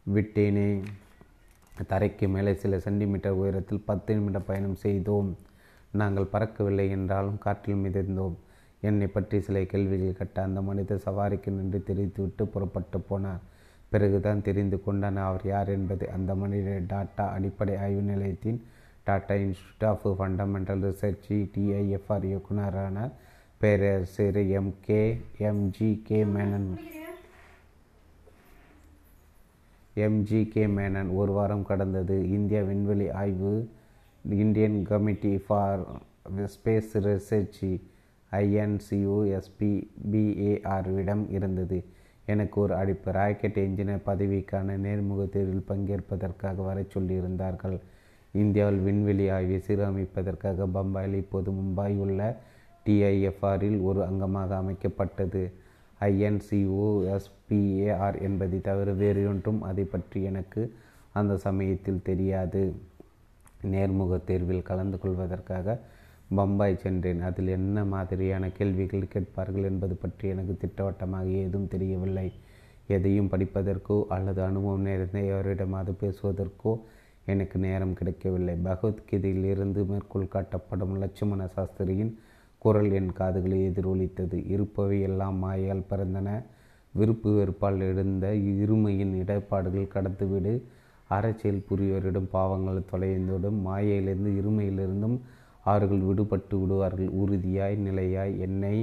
விட்டேனே. 0.06 0.70
தரைக்கு 1.82 2.28
மேலே 2.28 2.54
சில 2.54 2.80
சென்டிமீட்டர் 2.80 3.32
உயரத்தில் 3.32 3.84
பத்து 3.86 4.16
நிமிட 4.16 4.40
பயணம் 4.40 4.76
செய்தோம். 4.76 5.38
நாங்கள் 5.92 6.32
பறக்கவில்லை 6.34 6.90
என்றாலும் 6.90 7.38
காற்றில் 7.38 7.82
மிதந்தோம். 7.84 8.34
என்னை 8.82 9.08
பற்றி 9.08 9.42
சில 9.42 9.64
கேள்விகள் 9.64 10.18
கட்ட 10.18 10.44
அந்த 10.44 10.62
மனிதர் 10.62 11.02
சவாரிக்கு 11.06 11.50
நின்று 11.50 11.84
தெரிவித்துவிட்டு 11.84 12.48
புறப்பட்டு 12.48 13.04
போனார். 13.10 13.42
பிறகுதான் 13.90 14.42
தெரிந்து 14.42 14.84
கொண்டான் 14.84 15.18
அவர் 15.18 15.42
யார் 15.44 15.70
என்பது. 15.70 16.12
அந்த 16.12 16.36
மனிதர் 16.36 16.84
டாட்டா 16.84 17.30
அடிப்படை 17.30 17.78
ஆய்வு 17.78 18.02
நிலையத்தின் 18.02 18.64
Tata 19.08 19.34
institute 19.44 19.86
of 19.86 20.08
fundamental 20.08 20.84
research 20.88 21.50
TIFR 21.56 22.24
இயக்குநரான 22.24 23.12
பேரரசர் 23.58 24.48
M 24.48 24.76
K 24.82 25.22
MG 25.40 26.00
K 26.04 26.24
Menon. 26.24 26.78
MG 29.96 30.48
K. 30.48 30.66
Menon 30.66 31.16
ஒரு 31.16 31.32
வாரம் 31.32 31.66
கடந்தது. 31.66 32.30
இந்தியா 32.30 32.62
விண்வெளி 32.62 33.12
ஆய்வு 33.12 33.70
Indian 34.30 34.86
committee 34.86 35.38
for 35.38 35.80
space 36.38 36.94
research 36.94 37.82
INCUSP 38.32 39.88
பிஏஆர்விடம் 40.12 41.30
இருந்தது. 41.30 41.84
எனக்கு 42.26 42.62
ஒரு 42.62 42.76
அழைப்பு 42.76 43.12
ராக்கெட் 43.12 43.58
என்ஜினியர் 43.58 44.06
பதவிக்கான 44.06 44.76
நேர்முக 44.86 45.30
தேர்வில் 45.30 45.66
பங்கேற்பதற்காக 45.68 46.56
வர 46.56 46.82
சொல்லியிருந்தார்கள். 46.82 47.80
இந்தியாவில் 48.34 48.80
விண்வெளி 48.80 49.30
ஆய்வை 49.30 49.62
சீரமைப்பதற்காக 49.68 50.68
பம்பாயில் 50.74 51.14
இப்போது 51.14 51.52
மும்பாய் 51.52 51.96
உள்ள 51.96 52.38
டிஐஎஃப்ஆரில் 52.86 53.82
ஒரு 53.82 54.02
அங்கமாக 54.02 54.56
அமைக்கப்பட்டது. 54.62 55.52
ஐஎன்சிஓஎஸ்பிஏஆர் 56.08 58.18
என்பதை 58.28 58.58
தவிர 58.70 58.88
வேறு 59.02 59.22
ஒன்றும் 59.32 59.62
அதை 59.70 59.86
பற்றி 59.94 60.20
எனக்கு 60.32 60.62
அந்த 61.20 61.34
சமயத்தில் 61.48 62.06
தெரியாது. 62.10 62.62
நேர்முக 63.74 64.14
தேர்வில் 64.30 64.68
கலந்து 64.70 64.98
கொள்வதற்காக 65.00 65.68
பம்பாய் 66.38 66.82
சென்றேன். 66.84 67.22
அதில் 67.22 67.50
என்ன 67.58 67.78
மாதிரியான 67.94 68.44
கேள்விகள் 68.58 69.12
கேட்பார்கள் 69.14 69.64
என்பது 69.64 69.96
பற்றி 69.96 70.26
எனக்கு 70.34 70.54
திட்டவட்டமாக 70.64 71.28
ஏதும் 71.44 71.68
தெரியவில்லை. 71.68 72.28
எதையும் 72.96 73.30
படிப்பதற்கோ 73.32 73.98
அல்லது 74.16 74.42
அனுபவம் 74.50 74.86
நிறைந்த 74.88 75.20
எவரிடமாவது 75.34 75.92
பேசுவதற்கோ 76.02 76.74
எனக்கு 77.26 77.58
நேரம் 77.66 77.98
கிடைக்கவில்லை. 78.00 78.56
பகவத்கீதையில் 78.68 79.48
இருந்து 79.54 79.82
மேற்கோள் 79.92 80.34
காட்டப்படும் 80.36 80.96
லட்சுமண 81.04 81.42
சாஸ்திரியின் 81.56 82.14
குரல் 82.64 82.92
என் 83.00 83.12
காதுகளை 83.20 83.58
எதிரொலித்தது. 83.70 84.38
இருப்பவை 84.54 84.98
எல்லாம் 85.10 85.38
மாயால் 85.44 85.88
பிறந்தன. 85.92 86.30
விருப்பு 86.94 87.30
வெறுப்பால் 87.38 87.80
எழுந்த 87.90 88.26
இருமையின் 88.64 89.14
இடர்பாடுகள் 89.22 89.94
கடந்துவிடு. 89.96 90.54
அரசியல் 91.10 91.66
புரியோரிடம் 91.70 92.30
பாவங்கள் 92.36 92.90
தொலைந்தோடும் 92.92 93.60
மாயையிலிருந்து 93.68 94.32
இருமையிலிருந்தும் 94.40 95.18
அவர்கள் 95.64 96.04
விடுபட்டு 96.10 96.56
விடுவார்கள். 96.62 97.10
உறுதியாய் 97.22 97.76
நிலையாய் 97.88 98.34
என்னை 98.46 98.76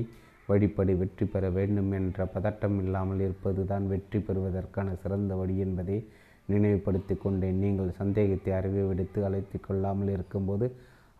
வழிபடி 0.49 0.95
வெற்றி 1.01 1.25
பெற 1.33 1.45
வேண்டும் 1.57 1.90
என்ற 1.99 2.25
பதட்டம் 2.35 2.79
இல்லாமல் 2.83 3.21
இருப்பது 3.27 3.62
தான் 3.73 3.85
வெற்றி 3.93 4.19
பெறுவதற்கான 4.19 4.95
சிறந்த 5.03 5.33
வழி 5.40 5.57
என்பதை 5.64 5.97
நினைவுபடுத்தி 6.49 7.14
கொண்டேன். 7.16 7.61
நீங்கள் 7.64 7.99
சந்தேகத்தை 8.01 8.53
அறிவை 8.59 8.85
விடுத்து 8.90 9.21
அழைத்து 9.29 9.59
கொள்ளாமல் 9.66 10.12
இருக்கும்போது 10.16 10.69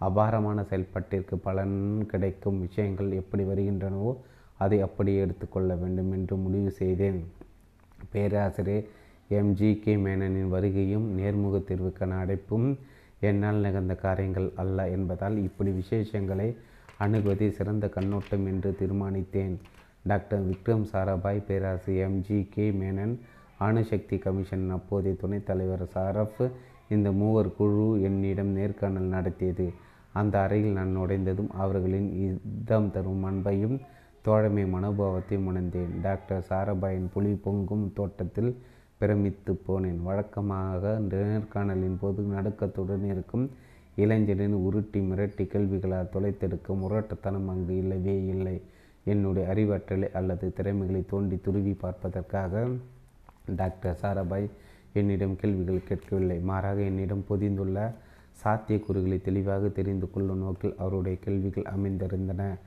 அபாரமான 0.01 0.65
செயல்பாட்டிற்கு 0.71 1.35
பலன் 1.43 2.07
கிடைக்கும் 2.07 2.61
விஷயங்கள் 2.61 3.11
எப்படி 3.13 3.43
வருகின்றனவோ 3.43 4.13
அதை 4.59 4.79
அப்படியே 4.81 5.19
எடுத்துக்கொள்ள 5.21 5.75
வேண்டும் 5.75 6.13
என்று 6.13 6.37
முடிவு 6.37 6.71
செய்தேன். 6.71 7.21
பேராசிரியர் 8.13 8.87
எம்ஜி 9.31 9.71
கே. 9.79 9.97
மேனனின் 9.97 10.53
வருகையும் 10.55 11.07
நேர்முக 11.19 11.59
தேர்வுக்கான 11.59 12.15
அடைப்பும் 12.23 12.69
என்னால் 13.21 13.65
நிகழ்ந்த 13.67 13.95
காரியங்கள் 13.95 14.49
அல்ல 14.57 14.89
என்பதால் 14.89 15.37
இப்படி 15.43 15.71
விசேஷங்களை 15.71 16.49
அணுகுவதே 17.01 17.49
சிறந்த 17.49 17.89
கண்ணோட்டம் 17.89 18.47
என்று 18.47 18.71
தீர்மானித்தேன். 18.81 19.57
டாக்டர் 20.03 20.43
விக்ரம் 20.49 20.87
சாராபாய் 20.93 21.45
பேராசிரியர் 21.45 22.11
எம்ஜி 22.11 22.47
கே. 22.51 22.71
மேனன் 22.71 23.15
அணுசக்தி 23.59 24.19
கமிஷன் 24.19 24.67
அப்போதைய 24.71 25.17
துணைத் 25.21 25.47
தலைவர் 25.47 25.85
சாரஃப் 25.95 26.51
இந்த 26.89 27.09
மூவர் 27.13 27.57
குழு 27.57 28.03
என்னிடம் 28.03 28.53
நேர்காணல் 28.59 29.13
நடத்தியது. 29.17 29.67
அந்த 30.13 30.41
அறையில் 30.41 30.73
நான் 30.73 30.97
நுழைந்ததும் 30.97 31.51
அவர்களின் 31.51 32.09
இதம் 32.27 32.91
தரும் 32.91 33.25
அன்பையும் 33.25 33.81
தோழமை 34.23 34.65
மனோபாவத்தையும் 34.65 35.49
உணர்ந்தேன். 35.51 36.01
டாக்டர் 36.03 36.47
சாராபாயின் 36.49 37.09
புலி 37.13 37.33
பொங்கும் 37.35 37.93
தோட்டத்தில் 37.95 38.57
பிரமித்து 38.99 39.53
போனேன். 39.69 40.03
வழக்கமாக 40.03 40.99
நேர்காணலின் 41.11 41.99
போது 42.01 42.23
நடுக்கத்துடன் 42.23 43.05
இருக்கும் 43.05 43.51
இளைஞனின் 43.97 44.53
உருட்டி 44.53 45.01
மிரட்டி 45.01 45.47
கேள்விகளால் 45.47 46.13
தொலைத்தெடுக்க 46.13 46.75
முரட்டத்தனம் 46.83 47.49
அங்கு 47.49 47.77
இல்லவே 47.77 48.27
இல்லை. 48.27 48.63
என்னுடைய 49.05 49.55
அறிவாற்றலை 49.55 50.09
அல்லது 50.13 50.53
திறமைகளை 50.53 51.05
தோண்டி 51.07 51.39
துருவி 51.43 51.73
பார்ப்பதற்காக 51.73 52.67
டாக்டர் 53.57 53.99
சாராபாய் 54.03 54.49
என்னிடம் 54.93 55.37
கேள்விகள் 55.37 55.89
கேட்கவில்லை. 55.89 56.39
மாறாக 56.41 56.81
என்னிடம் 56.81 57.25
பொதிந்துள்ள 57.29 57.95
சாத்தியக்கூறுகளை 58.45 59.21
தெளிவாக 59.21 59.69
தெரிந்து 59.69 60.11
கொள்ளும் 60.11 60.39
நோக்கில் 60.39 60.75
அவருடைய 60.79 61.19
கேள்விகள் 61.19 61.65
அமைந்திருந்தன. 61.77 62.59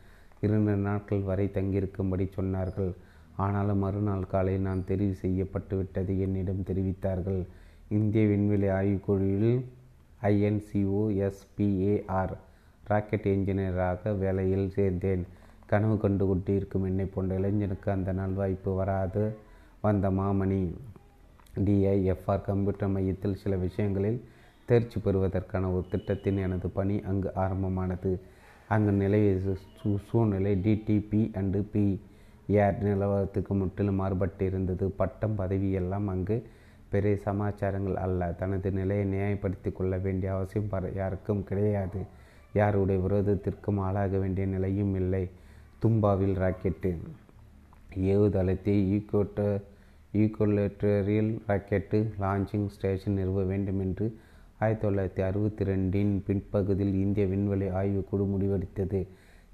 இரண்டு 0.42 0.88
நாட்கள் 0.88 1.22
வரை 1.22 1.50
தங்கியிருக்கும்படி 1.54 2.30
சொன்னார்கள். 2.38 2.94
ஆனாலும் 3.36 3.78
மறுநாள் 3.78 4.28
காலை 4.28 4.58
நான் 4.58 4.84
தெரிவு 4.88 5.16
செய்யப்பட்டுவிட்டது 5.22 6.20
என்னிடம் 6.20 6.64
தெரிவித்தார்கள். 6.64 7.46
இந்திய 7.90 8.28
விண்வெளி 8.28 8.68
ஆய்வுக்குழுவில் 8.68 9.66
ஐஎன்சிஓஎஸ்பிஏஆர் 10.22 12.34
ராக்கெட் 12.84 13.24
என்ஜினியராக 13.24 14.18
வேலையில் 14.18 14.72
சேர்ந்தேன். 14.76 15.24
கனவு 15.66 15.98
கண்டு 15.98 16.28
கொண்டிருக்கும் 16.28 16.84
என்னை 16.84 17.06
போன்ற 17.06 17.36
இளைஞனுக்கு 17.36 17.92
அந்த 17.92 18.14
நல்வாய்ப்பு 18.14 18.76
வராது. 18.76 19.36
வந்த 19.82 20.12
மாமணி 20.12 20.76
டிஐஎஃப்ஆர் 21.66 22.42
கம்ப்யூட்டர் 22.42 22.90
மையத்தில் 22.90 23.36
சில 23.36 23.56
விஷயங்களில் 23.56 24.24
தேர்ச்சி 24.74 25.00
பெறுவதற்கான 25.00 25.72
ஒரு 25.76 25.86
திட்டத்தின் 25.92 26.44
எனது 26.46 26.70
பணி 26.78 26.96
அங்கு 27.12 27.30
ஆரம்பமானது. 27.44 28.12
அங்கு 28.74 28.92
நிலவிய 29.02 29.56
சூழ்நிலை 30.10 30.54
டிடிபி 30.66 31.22
அண்டு 31.40 31.60
பி 31.74 31.86
ஏர் 32.48 32.80
நிலவரத்துக்கு 32.86 33.54
முற்றிலும் 33.60 34.00
மாறுபட்டு 34.02 34.44
இருந்தது 34.46 34.86
பட்டம் 35.00 35.36
பதவி 35.42 35.70
எல்லாம் 35.82 36.08
அங்கு 36.08 36.38
பெரிய 36.94 37.14
சமாச்சாரங்கள் 37.26 38.00
அல்ல. 38.06 38.32
தனது 38.42 38.72
நிலையை 38.72 39.06
நியாயப்படுத்தி 39.14 39.72
கொள்ள 39.74 39.98
வேண்டிய 39.98 40.34
அவசியம் 40.36 40.96
யாருக்கும் 40.96 41.44
கிடையாது. 41.44 42.02
யாருடைய 42.54 43.00
விரோதத்திற்கும் 43.06 43.80
ஆளாக 43.88 44.18
வேண்டிய 44.24 44.48
நிலையும் 44.48 44.96
இல்லை. 44.96 45.24
தும்பாவில் 45.84 46.36
ராக்கெட்டு. 46.44 46.92
ஏவுதளத்தை 48.12 48.76
ஈக்கோட்ட 48.98 49.40
ஈக்குவலேட்டரியல் 50.22 51.32
ராக்கெட்டு 51.48 52.00
லான்ச்சிங் 52.20 52.68
ஸ்டேஷன் 52.76 53.14
நிறுவ 53.14 53.44
வேண்டும் 53.44 53.80
என்று 53.80 54.08
ஆயிரத்தி 54.63 54.86
தொள்ளாயிரத்தி 54.86 55.21
அறுபத்தி 55.28 55.63
ரெண்டின் 55.69 56.12
பின்பகுதியில் 56.28 56.97
இந்திய 57.04 57.26
விண்வெளி 57.32 57.67
ஆய்வுக்குழு 57.80 58.26
முடிவெடுத்தது. 58.34 58.99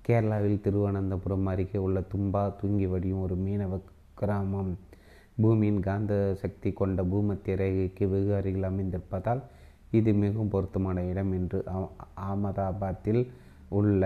கேரளாவில் 0.08 0.64
திருவனந்தபுரம் 0.66 1.48
அருகே 1.52 1.80
உள்ள 1.86 2.00
தும்பா 2.14 2.44
தூங்கி 2.62 2.88
வடியும் 2.94 3.24
ஒரு 3.26 3.36
மீனவ 3.46 3.80
கிராமம். 4.22 4.72
பூமியின் 5.44 5.80
காந்த 5.88 6.14
சக்தி 6.42 6.70
கொண்ட 6.80 7.04
பூமத்திய 7.12 7.56
ரேகைக்கு 7.62 8.06
வெகு 8.14 8.32
அருகில் 8.40 8.70
அமைந்திருப்பதால் 8.70 9.42
இது 9.98 10.12
மிகவும் 10.24 10.52
பொருத்தமான 10.54 11.04
இடம் 11.12 11.32
என்று 11.38 11.60
அகமதாபாத்தில் 12.26 13.22
உள்ள 13.78 14.04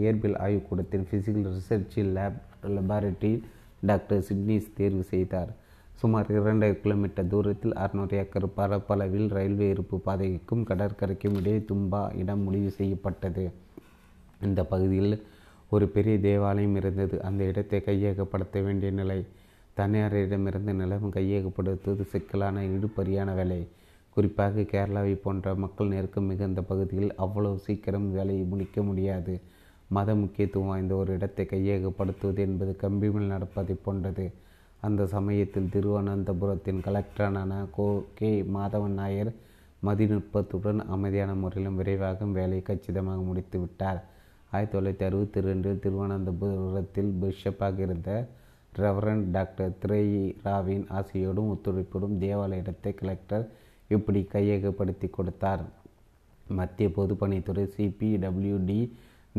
இயற்பியல் 0.00 0.38
ஆய்வுக்கூடத்தின் 0.44 1.06
physical 1.10 1.48
research 1.56 1.96
lab 2.16 2.40
laboratory 2.76 3.32
doctor 3.90 4.24
Chitnis 4.28 4.68
தேர்வு 4.76 5.04
செய்தார். 5.12 5.50
சுமார் 6.00 6.30
இரண்டு 6.38 6.66
கிலோமீட்டர் 6.82 7.28
தூரத்தில் 7.32 7.74
அறுநூறு 7.82 8.16
ஏக்கர் 8.16 8.46
பரப்பளவில் 8.56 9.28
ரயில்வே 9.28 9.68
இருப்பு 9.68 9.96
பாதைக்கும் 9.98 10.64
கடற்கரைக்கும் 10.70 11.36
இடையே 11.40 11.60
தும்பா 11.68 12.02
இடம் 12.16 12.42
முடிவு 12.42 12.70
செய்யப்பட்டது. 12.70 13.44
இந்த 14.42 14.60
பகுதியில் 14.64 15.16
ஒரு 15.70 15.86
பெரிய 15.88 16.16
தேவாலயம் 16.18 16.76
இருந்தது. 16.76 17.16
அந்த 17.22 17.44
இடத்தை 17.44 17.78
கையகப்படுத்த 17.86 18.62
வேண்டிய 18.62 18.90
நிலை 18.92 19.18
தனியாரிடமிருந்து 19.76 20.72
நிலம் 20.74 21.08
கையகப்படுத்துவது 21.12 22.04
சிக்கலான 22.12 22.62
இழுபறியான 22.74 23.34
வேலை. 23.34 23.60
குறிப்பாக 24.16 24.66
கேரளாவை 24.72 25.14
போன்ற 25.22 25.54
மக்கள் 25.54 25.92
நெருக்கம் 25.94 26.24
மிகுந்த 26.24 26.60
பகுதியில் 26.62 27.10
அவ்வளவு 27.16 27.56
சீக்கிரம் 27.58 28.08
வேலையை 28.12 28.44
முடிக்க 28.44 28.82
முடியாது. 28.82 29.34
மத 29.88 30.14
முக்கியத்துவம் 30.14 30.68
வாய்ந்த 30.68 30.94
ஒரு 30.94 31.12
இடத்தை 31.14 31.44
கையகப்படுத்துவது 31.50 32.40
என்பது 32.48 32.72
கம்பிமல் 32.82 33.32
நடப்பதை 33.32 33.76
போன்றது. 33.84 34.26
அந்த 34.86 35.02
சமயத்தில் 35.14 35.72
திருவனந்தபுரத்தின் 35.74 36.80
கலெக்டரான 36.86 37.52
கோ 37.76 37.86
கே 38.18 38.30
மாதவன் 38.56 38.96
நாயர் 39.00 39.30
மதிநுட்பத்துடன் 39.86 40.80
அமைதியான 40.94 41.32
முறையிலும் 41.34 41.78
விரைவாக 41.80 42.26
வேலையை 42.38 42.62
கச்சிதமாக 42.62 43.20
முடித்து 43.28 43.56
விட்டார். 43.60 44.00
ஆயிரத்தி 44.50 44.74
தொள்ளாயிரத்தி 44.74 45.06
அறுபத்தி 45.08 45.40
ரெண்டில் 45.46 45.80
திருவனந்தபுரத்தில் 45.84 47.10
பிஷப்பாக 47.20 47.78
இருந்த 47.86 48.10
ரெவரண்ட் 48.78 49.26
டாக்டர் 49.36 49.72
திரேயி 49.82 50.24
ராவின் 50.44 50.84
ஆசையோடும் 50.98 51.50
ஒத்துழைப்போடும் 51.54 52.18
தேவாலய 52.24 52.62
இடத்தை 52.62 52.92
கலெக்டர் 52.94 53.44
இப்படி 53.88 54.20
கையகப்படுத்தி 54.32 55.10
கொடுத்தார். 55.10 55.64
மத்திய 56.58 56.88
பொதுப்பணித்துறை 56.96 57.64
சிபிடபிள்யூடி 57.76 58.80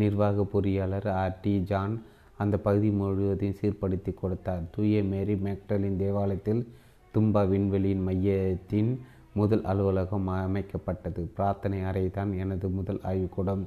நிர்வாக 0.02 0.46
பொறியாளர் 0.54 1.10
ஆர் 1.22 1.40
டி 1.42 1.56
ஜான் 1.72 1.96
அந்த 2.38 2.56
பகுதி 2.58 2.89
முழுவதையும் 2.89 3.60
சீர்படுத்தி 3.62 4.13
கொடுத்தார். 4.13 4.63
தூய 4.71 5.04
மேரி 5.04 5.36
மேக்டலின் 5.36 5.95
தேவாலயத்தில் 5.95 6.67
தும்பா 7.13 7.41
விண்வெளியின் 7.52 8.04
மையத்தின் 8.04 8.91
முதல் 9.34 9.63
அலுவலகம் 9.63 10.28
அமைக்கப்பட்டது. 10.28 11.21
பிரார்த்தனை 11.34 11.82
அறை 11.82 12.12
தான் 12.12 12.34
எனது 12.34 12.69
முதல் 12.69 13.00
ஆய்வுக்கூடம். 13.04 13.63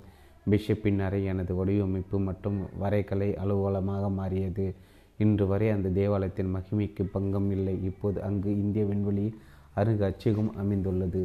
பிஷப்பின் 0.50 1.00
அறை 1.00 1.24
எனது 1.24 1.54
வடிவமைப்பு 1.54 2.18
மற்றும் 2.18 2.58
வரைகலை 2.82 3.34
அலுவலமாக 3.34 4.08
மாறியது. 4.08 4.74
இன்று 5.18 5.46
வரை 5.46 5.70
அந்த 5.70 5.88
தேவாலயத்தின் 5.88 6.54
மகிமைக்கு 6.54 7.04
பங்கம் 7.12 7.50
இல்லை. 7.50 7.84
இப்போது 7.84 8.22
அங்கு 8.22 8.50
இந்திய 8.50 8.84
விண்வெளி 8.84 9.34
அருங்காட்சியகம் 9.76 10.52
அமைந்துள்ளது. 10.56 11.22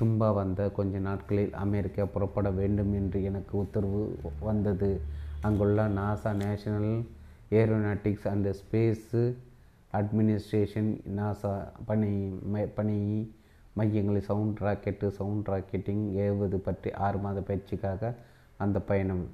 தும்பா 0.00 0.28
வந்த 0.34 0.70
கொஞ்ச 0.70 0.98
நாட்களில் 0.98 1.52
அமெரிக்கா 1.54 2.04
புறப்பட 2.04 2.50
வேண்டும் 2.50 2.92
என்று 2.92 3.18
எனக்கு 3.22 3.58
உத்தரவு 3.58 4.02
வந்தது. 4.40 5.00
அங்குள்ள 5.42 5.82
NASA 5.88 6.30
national 6.36 6.90
aeronautics 7.50 8.26
and 8.28 8.48
space 8.58 9.20
administration 9.92 10.90
NASA 11.16 11.52
பணி 11.86 12.10
பணி 12.74 12.96
மையங்களில் 13.72 14.26
சவுண்ட் 14.28 14.58
ராக்கெட்டு 14.58 15.06
சவுண்ட் 15.18 15.48
ராக்கெட்டிங் 15.48 16.04
ஏவுவது 16.24 16.58
பற்றி 16.66 16.90
ஆறு 17.06 17.18
மாத 17.18 17.40
பயிற்சிக்காக 17.40 18.12
அந்த 18.56 18.78
பயணம் 18.80 19.24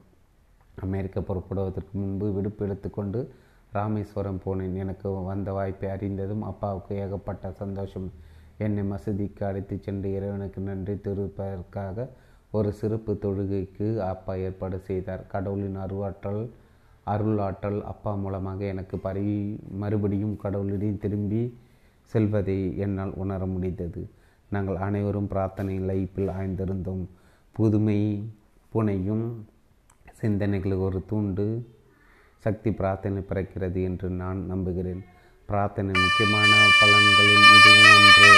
அமெரிக்க 0.87 1.21
புறப்படுவதற்கு 1.21 1.95
முன்பு 1.99 2.29
விடுப்பு 2.33 2.65
எடுத்துக்கொண்டு 2.67 3.21
ராமேஸ்வரம் 3.73 4.41
போனேன். 4.45 4.77
எனக்கு 4.83 5.09
வந்த 5.25 5.53
வாய்ப்பை 5.53 5.91
அறிந்ததும் 5.91 6.43
அப்பாவுக்கு 6.43 6.95
ஏகப்பட்ட 6.97 7.53
சந்தோஷம். 7.63 8.09
என்னை 8.59 8.83
மசூதிக்கு 8.91 9.43
அழைத்து 9.45 9.77
சென்று 9.83 10.11
இறைவனுக்கு 10.15 10.61
நன்றி 10.61 10.95
தெரிவிப்பதற்காக 10.95 12.09
ஒரு 12.57 12.71
சிறப்பு 12.81 13.13
தொழுகைக்கு 13.25 13.87
அப்பா 14.13 14.33
ஏற்பாடு 14.47 14.79
செய்தார். 14.89 15.23
கடவுளின் 15.33 15.79
அருவாற்றல் 15.85 16.43
அருளாற்றல் 17.13 17.81
அப்பா 17.93 18.13
மூலமாக 18.23 18.61
எனக்கு 18.73 18.97
பரி 19.07 19.27
மறுபடியும் 19.83 20.37
கடவுளிடம் 20.45 21.03
திரும்பி 21.05 21.43
செல்வதை 22.13 22.59
என்னால் 22.85 23.13
உணர 23.23 23.47
முடிந்தது. 23.53 24.03
நாங்கள் 24.51 24.79
அனைவரும் 24.87 25.31
பிரார்த்தனை 25.33 25.77
லைப்பில் 25.91 26.31
ஆய்ந்திருந்தோம். 26.39 27.05
புதுமை 27.55 28.01
புனையும் 28.73 29.27
சிந்தனைகளுக்கு 30.21 30.87
ஒரு 30.89 31.01
தூண்டு 31.11 31.47
சக்தி 32.45 32.71
பிரார்த்தனை 32.81 33.23
பிறக்கிறது 33.31 33.81
என்று 33.89 34.09
நான் 34.23 34.41
நம்புகிறேன். 34.53 35.03
பிரார்த்தனை 35.51 35.95
முக்கியமான 36.03 36.53
பலன்களில் 36.81 37.47
இதுவும் 37.57 37.89
ஒன்று. 37.95 38.31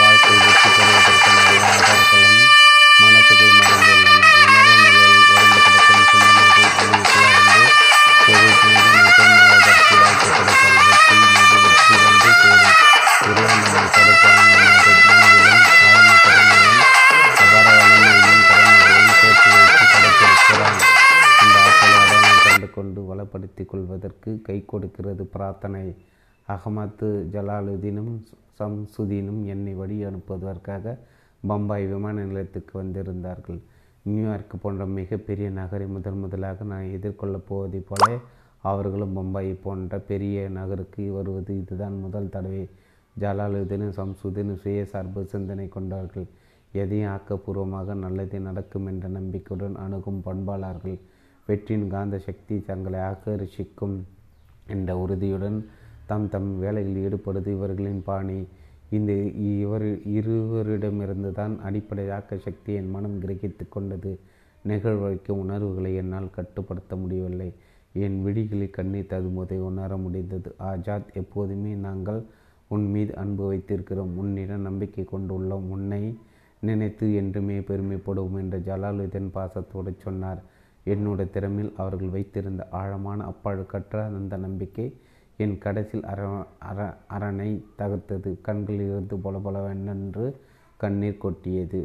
வாழ்க்கை 0.00 0.34
வெற்றி 0.44 0.68
பெறுவதற்கான 0.76 1.38
எல்லா 1.52 1.70
ஆதாரங்களும் 1.76 2.59
மனசுக்குள் 3.02 3.56
மறைந்துள்ளன 3.60 4.24
உணர்வு 4.42 4.76
நிலையில் 4.84 5.26
உறந்து 5.30 5.60
கிடக்கும் 5.64 6.04
சிந்தனைகள் 6.10 6.68
வெளியிலிருந்து 8.26 8.90
நிஜமாவதற்கு 8.96 9.94
வாய்ப்பு 10.00 10.28
கிடைத்தால் 10.36 10.78
வெற்றி 10.88 11.16
மீது 11.22 11.58
வெற்றி 11.64 11.96
வந்து 12.04 12.30
சேரும். 12.40 12.76
இறைவனை 13.28 13.68
மனதிலும் 13.74 14.20
ஆழ்ந்த 15.88 16.14
திறமையும் 16.24 16.82
அபார 17.42 17.66
வலிமையும் 17.80 18.42
திறமைகளையும் 18.48 19.16
சேர்த்து 19.20 19.48
வைத்து 19.54 19.84
படைத்திருக்கிறான் 19.92 20.78
ஆற்றலை 21.62 21.96
அடையாளம் 22.02 22.42
கண்டு 22.46 22.68
கொண்டு 22.76 23.00
வளப்படுத்திக் 23.10 23.70
கொள்வதற்கு 23.72 24.30
கை 24.48 24.58
கொடுக்கிறது 24.72 25.24
பிரார்த்தனை. 25.34 25.84
அகமது 26.48 27.08
ஜலாலுதீனும் 27.34 28.14
சம்சுதீனும் 28.58 29.42
என்னை 29.54 29.74
வழி 29.80 29.96
அனுப்புவதற்காக 30.08 30.84
பம்பாய் 31.46 31.86
விமான 31.86 32.24
நிலையத்துக்கு 32.24 32.82
வந்திருந்தார்கள். 32.82 33.58
நியூயார்க் 34.02 34.54
போன்ற 34.62 34.86
மிகப்பெரிய 34.86 35.50
நகரை 35.50 35.86
முதன் 35.86 36.18
முதலாக 36.18 36.64
நான் 36.64 36.82
எதிர்கொள்ளப் 36.82 37.48
போவதைப் 37.48 37.88
போல 37.88 38.18
அவர்களும் 38.62 39.12
பம்பாய் 39.12 39.52
போன்ற 39.52 39.98
பெரிய 39.98 40.48
நகருக்கு 40.48 41.12
வருவது 41.12 41.58
இதுதான் 41.58 41.98
முதல் 41.98 42.28
தடவை. 42.28 42.68
ஜலாலுதீனும் 43.20 43.96
சம்சுதீனும் 43.96 44.60
சுயசார்பு 44.64 45.24
சிந்தனை 45.24 45.68
கொண்டார்கள். 45.68 46.26
எதையும் 46.72 47.10
ஆக்கப்பூர்வமாக 47.10 47.94
நல்லது 47.94 48.40
நடக்கும் 48.40 48.86
என்ற 48.86 49.08
நம்பிக்கையுடன் 49.08 49.76
அணுகும் 49.76 50.22
பண்பாளர்கள் 50.22 50.98
வெற்றியின் 51.46 51.88
காந்த 51.88 52.18
சக்தி 52.18 52.60
தங்களை 52.60 53.00
ஆக்கர்ஷிக்கும் 53.00 53.96
என்ற 54.66 54.98
உறுதியுடன் 54.98 55.66
தம் 56.06 56.28
தம் 56.28 56.58
வேலையில் 56.58 57.00
ஈடுபடுவது 57.06 57.46
இவர்களின் 57.46 58.02
பாணி. 58.04 58.46
இந்த 58.90 59.12
இவர் 59.58 59.88
இருவரிடமிருந்து 60.08 61.30
தான் 61.32 61.60
அடிப்படை 61.62 62.10
ஆக்க 62.10 62.38
சக்தி 62.38 62.74
என் 62.74 62.90
மனம் 62.90 63.20
கிரகித்து 63.22 63.64
கொண்டது. 63.68 64.12
நிகழ்வழிக்கும் 64.64 65.42
உணர்வுகளை 65.44 65.94
என்னால் 65.94 66.30
கட்டுப்படுத்த 66.30 66.96
முடியவில்லை. 66.96 67.52
என் 67.92 68.22
விழிகளில் 68.24 68.70
கண்ணீர் 68.70 69.10
ததுமுதை 69.10 69.58
உணர 69.58 69.96
முடிந்தது. 69.96 70.54
ஆஜாத் 70.58 71.08
எப்போதுமே 71.14 71.74
நாங்கள் 71.74 72.20
உன் 72.68 72.90
மீது 72.90 73.12
அன்பு 73.16 73.44
வைத்திருக்கிறோம். 73.52 74.12
உன்னிடம் 74.16 74.60
நம்பிக்கை 74.60 75.04
கொண்டுள்ளோம். 75.12 75.66
உன்னை 75.68 76.02
நினைத்து 76.60 77.14
என்றுமே 77.14 77.58
பெருமைப்படுவோம் 77.58 78.38
என்று 78.38 78.58
ஜலாலுதீன் 78.58 79.30
பாசத்தோடு 79.34 79.92
சொன்னார். 79.96 80.42
என்னோட 80.86 81.30
திறமையில் 81.30 81.72
அவர்கள் 81.76 82.08
வைத்திருந்த 82.08 82.62
ஆழமான 82.70 83.24
அப்பாழுக்கற்ற 83.24 84.04
அந்த 84.18 84.36
நம்பிக்கை 84.36 84.86
என் 85.40 85.56
கடைசியில் 85.58 86.06
அர 86.06 86.22
அர 86.70 86.78
அரணை 87.08 87.50
தகர்த்தது. 87.78 88.30
கண்களில் 88.42 88.86
இருந்து 88.86 89.16
பொல 89.16 89.36
பொலவென்று 89.38 90.26
கண்ணீர் 90.76 91.22
கொட்டியது. 91.24 91.82